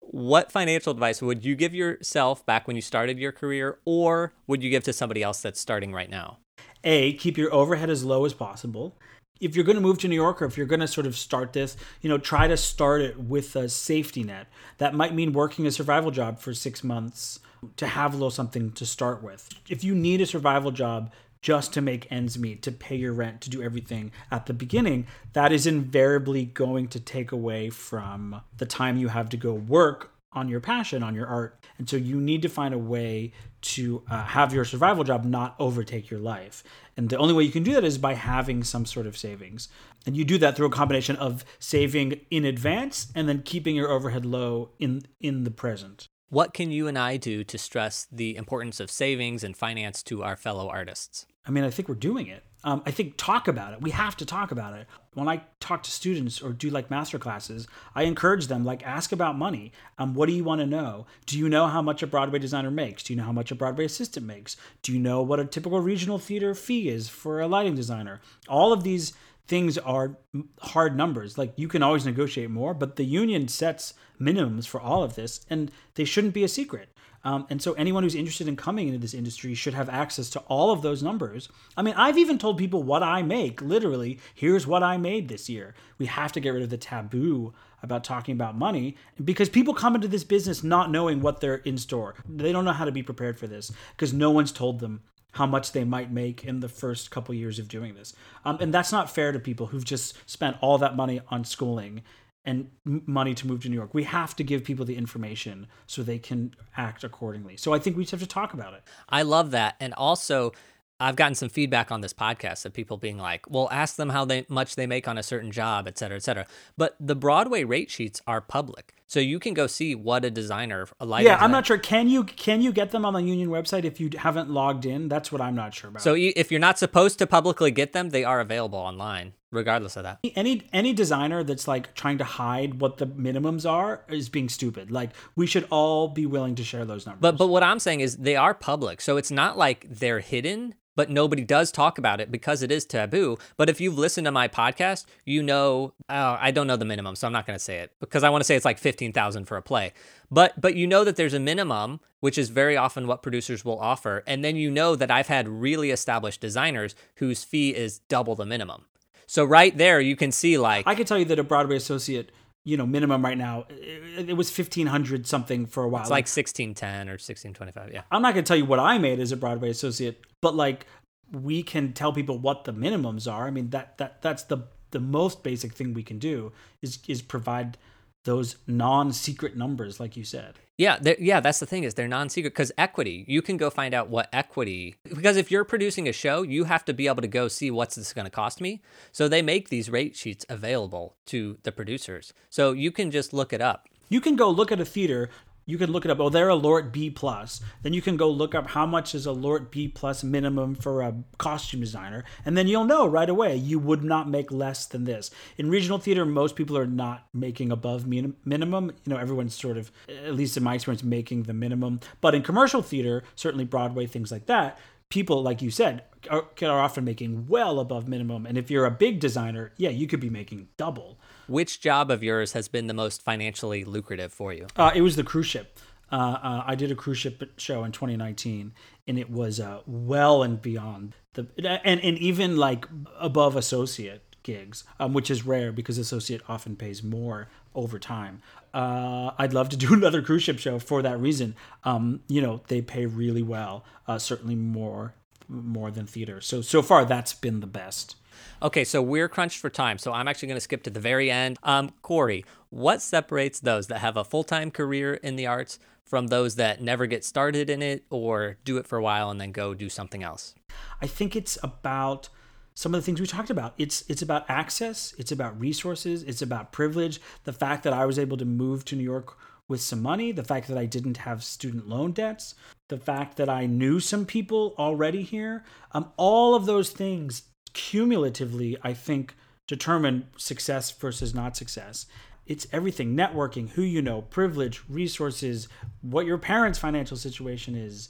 [0.00, 4.62] What financial advice would you give yourself back when you started your career, or would
[4.62, 6.38] you give to somebody else that's starting right now?
[6.84, 8.96] A, keep your overhead as low as possible.
[9.40, 11.16] If you're going to move to New York or if you're going to sort of
[11.16, 14.46] start this, you know, try to start it with a safety net.
[14.78, 17.40] That might mean working a survival job for six months
[17.76, 19.48] to have a little something to start with.
[19.68, 21.12] If you need a survival job
[21.42, 25.06] just to make ends meet, to pay your rent, to do everything at the beginning,
[25.34, 30.14] that is invariably going to take away from the time you have to go work
[30.32, 31.64] on your passion, on your art.
[31.78, 35.54] And so you need to find a way to uh, have your survival job not
[35.58, 36.64] overtake your life.
[36.96, 39.68] And the only way you can do that is by having some sort of savings.
[40.06, 43.90] And you do that through a combination of saving in advance and then keeping your
[43.90, 46.08] overhead low in in the present.
[46.28, 50.22] What can you and I do to stress the importance of savings and finance to
[50.22, 51.26] our fellow artists?
[51.46, 52.42] I mean, I think we're doing it.
[52.64, 53.82] Um, I think talk about it.
[53.82, 54.86] We have to talk about it.
[55.12, 59.12] When I talk to students or do like master classes, I encourage them like ask
[59.12, 59.72] about money.
[59.98, 61.06] Um, what do you want to know?
[61.26, 63.02] Do you know how much a Broadway designer makes?
[63.02, 64.56] Do you know how much a Broadway assistant makes?
[64.80, 68.22] Do you know what a typical regional theater fee is for a lighting designer?
[68.48, 69.12] All of these
[69.46, 70.16] things are
[70.60, 71.36] hard numbers.
[71.38, 75.44] Like you can always negotiate more, but the union sets minimums for all of this,
[75.50, 76.88] and they shouldn't be a secret.
[77.24, 80.40] Um, and so anyone who's interested in coming into this industry should have access to
[80.40, 81.48] all of those numbers.
[81.74, 83.62] I mean, I've even told people what I make.
[83.62, 85.74] Literally, here's what I made this year.
[85.96, 89.94] We have to get rid of the taboo about talking about money because people come
[89.94, 92.14] into this business not knowing what they're in store.
[92.28, 95.02] They don't know how to be prepared for this because no one's told them
[95.34, 98.14] how much they might make in the first couple years of doing this.
[98.44, 102.02] Um, and that's not fair to people who've just spent all that money on schooling
[102.44, 103.94] and money to move to New York.
[103.94, 107.56] We have to give people the information so they can act accordingly.
[107.56, 108.82] So I think we just have to talk about it.
[109.08, 109.76] I love that.
[109.80, 110.52] And also,
[111.00, 114.24] I've gotten some feedback on this podcast of people being like, "Well, ask them how
[114.24, 117.64] they, much they make on a certain job, et cetera, et cetera." But the Broadway
[117.64, 121.26] rate sheets are public, so you can go see what a designer, a lighting.
[121.26, 121.78] Yeah, I'm not sure.
[121.78, 125.08] Can you can you get them on the union website if you haven't logged in?
[125.08, 126.02] That's what I'm not sure about.
[126.02, 129.96] So you- if you're not supposed to publicly get them, they are available online, regardless
[129.96, 130.20] of that.
[130.36, 134.92] any any designer that's like trying to hide what the minimums are is being stupid.
[134.92, 137.20] Like we should all be willing to share those numbers.
[137.20, 140.76] But but what I'm saying is they are public, so it's not like they're hidden.
[140.96, 143.36] But nobody does talk about it because it is taboo.
[143.56, 147.16] But if you've listened to my podcast, you know oh, I don't know the minimum,
[147.16, 149.12] so I'm not going to say it because I want to say it's like fifteen
[149.12, 149.92] thousand for a play.
[150.30, 153.78] But but you know that there's a minimum, which is very often what producers will
[153.78, 158.34] offer, and then you know that I've had really established designers whose fee is double
[158.34, 158.84] the minimum.
[159.26, 162.30] So right there, you can see like I can tell you that a Broadway associate,
[162.64, 166.02] you know, minimum right now, it, it was fifteen hundred something for a while.
[166.02, 167.92] it's like sixteen ten or sixteen twenty five.
[167.92, 168.02] Yeah.
[168.10, 170.86] I'm not going to tell you what I made as a Broadway associate, but like
[171.30, 173.46] we can tell people what the minimums are.
[173.46, 174.58] I mean that that that's the
[174.90, 177.76] the most basic thing we can do is is provide
[178.24, 180.54] those non-secret numbers like you said.
[180.76, 183.24] Yeah, yeah, that's the thing is they're non-secret because equity.
[183.28, 186.84] You can go find out what equity because if you're producing a show, you have
[186.86, 188.82] to be able to go see what's this going to cost me.
[189.12, 193.52] So they make these rate sheets available to the producers, so you can just look
[193.52, 193.88] it up.
[194.08, 195.30] You can go look at a theater.
[195.66, 196.20] You can look it up.
[196.20, 197.60] Oh, they're a LORT B plus.
[197.82, 201.02] Then you can go look up how much is a LORT B plus minimum for
[201.02, 205.04] a costume designer, and then you'll know right away you would not make less than
[205.04, 205.30] this.
[205.56, 208.92] In regional theater, most people are not making above min- minimum.
[209.04, 212.00] You know, everyone's sort of, at least in my experience, making the minimum.
[212.20, 216.80] But in commercial theater, certainly Broadway, things like that, people like you said are, are
[216.80, 218.46] often making well above minimum.
[218.46, 221.18] And if you're a big designer, yeah, you could be making double.
[221.46, 224.66] Which job of yours has been the most financially lucrative for you?
[224.76, 225.78] Uh, it was the cruise ship.
[226.12, 228.72] Uh, uh, I did a cruise ship show in 2019,
[229.08, 231.48] and it was uh, well and beyond the
[231.84, 232.86] and and even like
[233.18, 238.42] above associate gigs, um, which is rare because associate often pays more over time.
[238.72, 241.56] Uh, I'd love to do another cruise ship show for that reason.
[241.82, 245.14] Um, you know, they pay really well, uh, certainly more
[245.48, 246.40] more than theater.
[246.40, 248.16] So so far, that's been the best.
[248.62, 251.30] Okay, so we're crunched for time, so I'm actually going to skip to the very
[251.30, 251.58] end.
[251.62, 256.28] Um, Cory, what separates those that have a full time career in the arts from
[256.28, 259.52] those that never get started in it or do it for a while and then
[259.52, 260.54] go do something else?
[261.00, 262.28] I think it's about
[262.74, 263.74] some of the things we talked about.
[263.78, 267.20] It's it's about access, it's about resources, it's about privilege.
[267.44, 269.36] The fact that I was able to move to New York
[269.68, 272.54] with some money, the fact that I didn't have student loan debts,
[272.88, 275.64] the fact that I knew some people already here.
[275.92, 277.44] Um, all of those things
[277.74, 279.34] cumulatively, I think,
[279.66, 282.06] determine success versus not success.
[282.46, 285.68] It's everything networking, who you know, privilege, resources,
[286.02, 288.08] what your parents' financial situation is.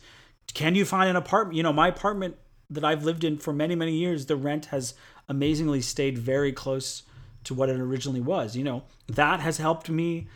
[0.53, 1.57] Can you find an apartment?
[1.57, 2.37] You know, my apartment
[2.71, 4.95] that I've lived in for many, many years, the rent has
[5.29, 7.03] amazingly stayed very close
[7.45, 8.57] to what it originally was.
[8.57, 10.29] You know, that has helped me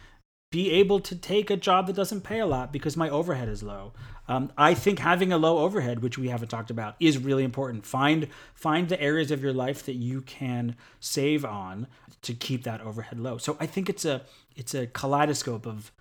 [0.50, 3.62] be able to take a job that doesn't pay a lot because my overhead is
[3.62, 3.92] low.
[4.28, 7.86] Um, I think having a low overhead, which we haven't talked about, is really important.
[7.86, 11.86] Find find the areas of your life that you can save on
[12.22, 13.38] to keep that overhead low.
[13.38, 14.22] So I think it's a
[14.54, 15.92] it's a kaleidoscope of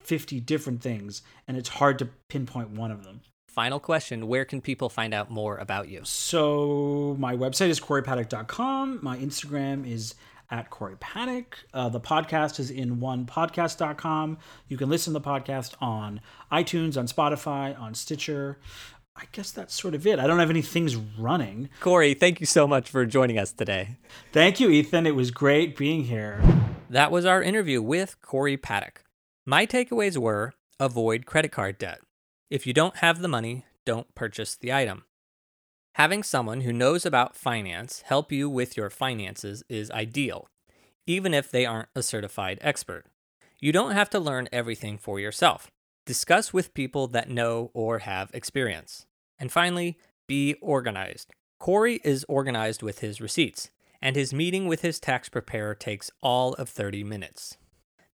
[0.00, 3.22] fifty different things, and it's hard to pinpoint one of them.
[3.52, 6.00] Final question Where can people find out more about you?
[6.04, 9.00] So my website is corypattak.com.
[9.02, 10.14] My Instagram is
[10.52, 11.56] at Corey Panic.
[11.72, 14.38] Uh, the podcast is in onepodcast.com.
[14.68, 16.20] You can listen to the podcast on
[16.52, 18.58] iTunes, on Spotify, on Stitcher.
[19.16, 20.18] I guess that's sort of it.
[20.18, 21.70] I don't have any things running.
[21.80, 23.96] Cory, thank you so much for joining us today.
[24.32, 25.06] Thank you, Ethan.
[25.06, 26.42] It was great being here.
[26.88, 28.98] That was our interview with Cory Pattak.
[29.46, 32.00] My takeaways were avoid credit card debt.
[32.50, 35.04] If you don't have the money, don't purchase the item.
[35.96, 40.48] Having someone who knows about finance help you with your finances is ideal,
[41.06, 43.04] even if they aren't a certified expert.
[43.60, 45.70] You don't have to learn everything for yourself.
[46.06, 49.04] Discuss with people that know or have experience.
[49.38, 51.30] And finally, be organized.
[51.60, 53.70] Cory is organized with his receipts,
[54.00, 57.58] and his meeting with his tax preparer takes all of 30 minutes.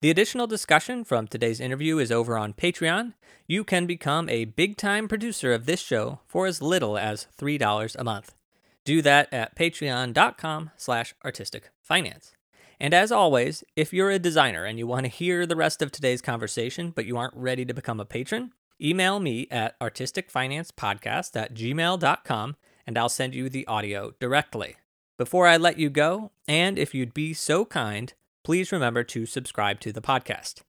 [0.00, 3.14] The additional discussion from today's interview is over on Patreon.
[3.48, 7.96] You can become a big time producer of this show for as little as $3
[7.96, 8.36] a month.
[8.84, 12.32] Do that at patreon.com slash artistic finance.
[12.78, 15.90] And as always, if you're a designer and you want to hear the rest of
[15.90, 21.54] today's conversation, but you aren't ready to become a patron, email me at artisticfinancepodcast at
[21.54, 24.76] gmail.com and I'll send you the audio directly.
[25.18, 28.14] Before I let you go, and if you'd be so kind,
[28.48, 30.62] please remember to subscribe to the podcast.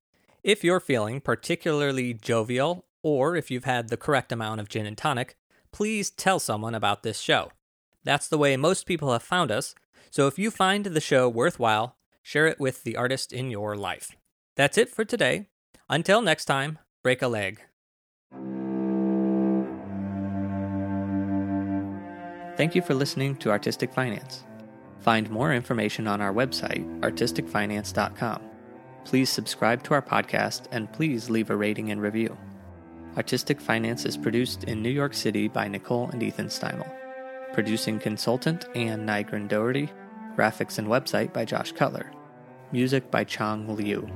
[0.44, 4.98] If you're feeling particularly jovial, or if you've had the correct amount of gin and
[4.98, 5.38] tonic,
[5.72, 7.54] please tell someone about this show.
[8.04, 9.76] That's the way most people have found us,
[10.12, 14.14] so if you find the show worthwhile, share it with the artist in your life.
[14.58, 15.48] That's it for today.
[15.90, 17.62] Until next time, break a leg.
[22.58, 24.44] Thank you for listening to Artistic Finance.
[25.00, 28.42] Find more information on our website, artisticfinance.com.
[29.06, 32.38] Please subscribe to our podcast and please leave a rating and review.
[33.18, 36.90] Artistic Finance is produced in New York City by Nicole and Ethan Steimel.
[37.54, 39.90] Producing consultant Anne Nygren Doherty.
[40.36, 42.12] Graphics and website by Josh Cutler.
[42.72, 44.08] Music by Chong Liu.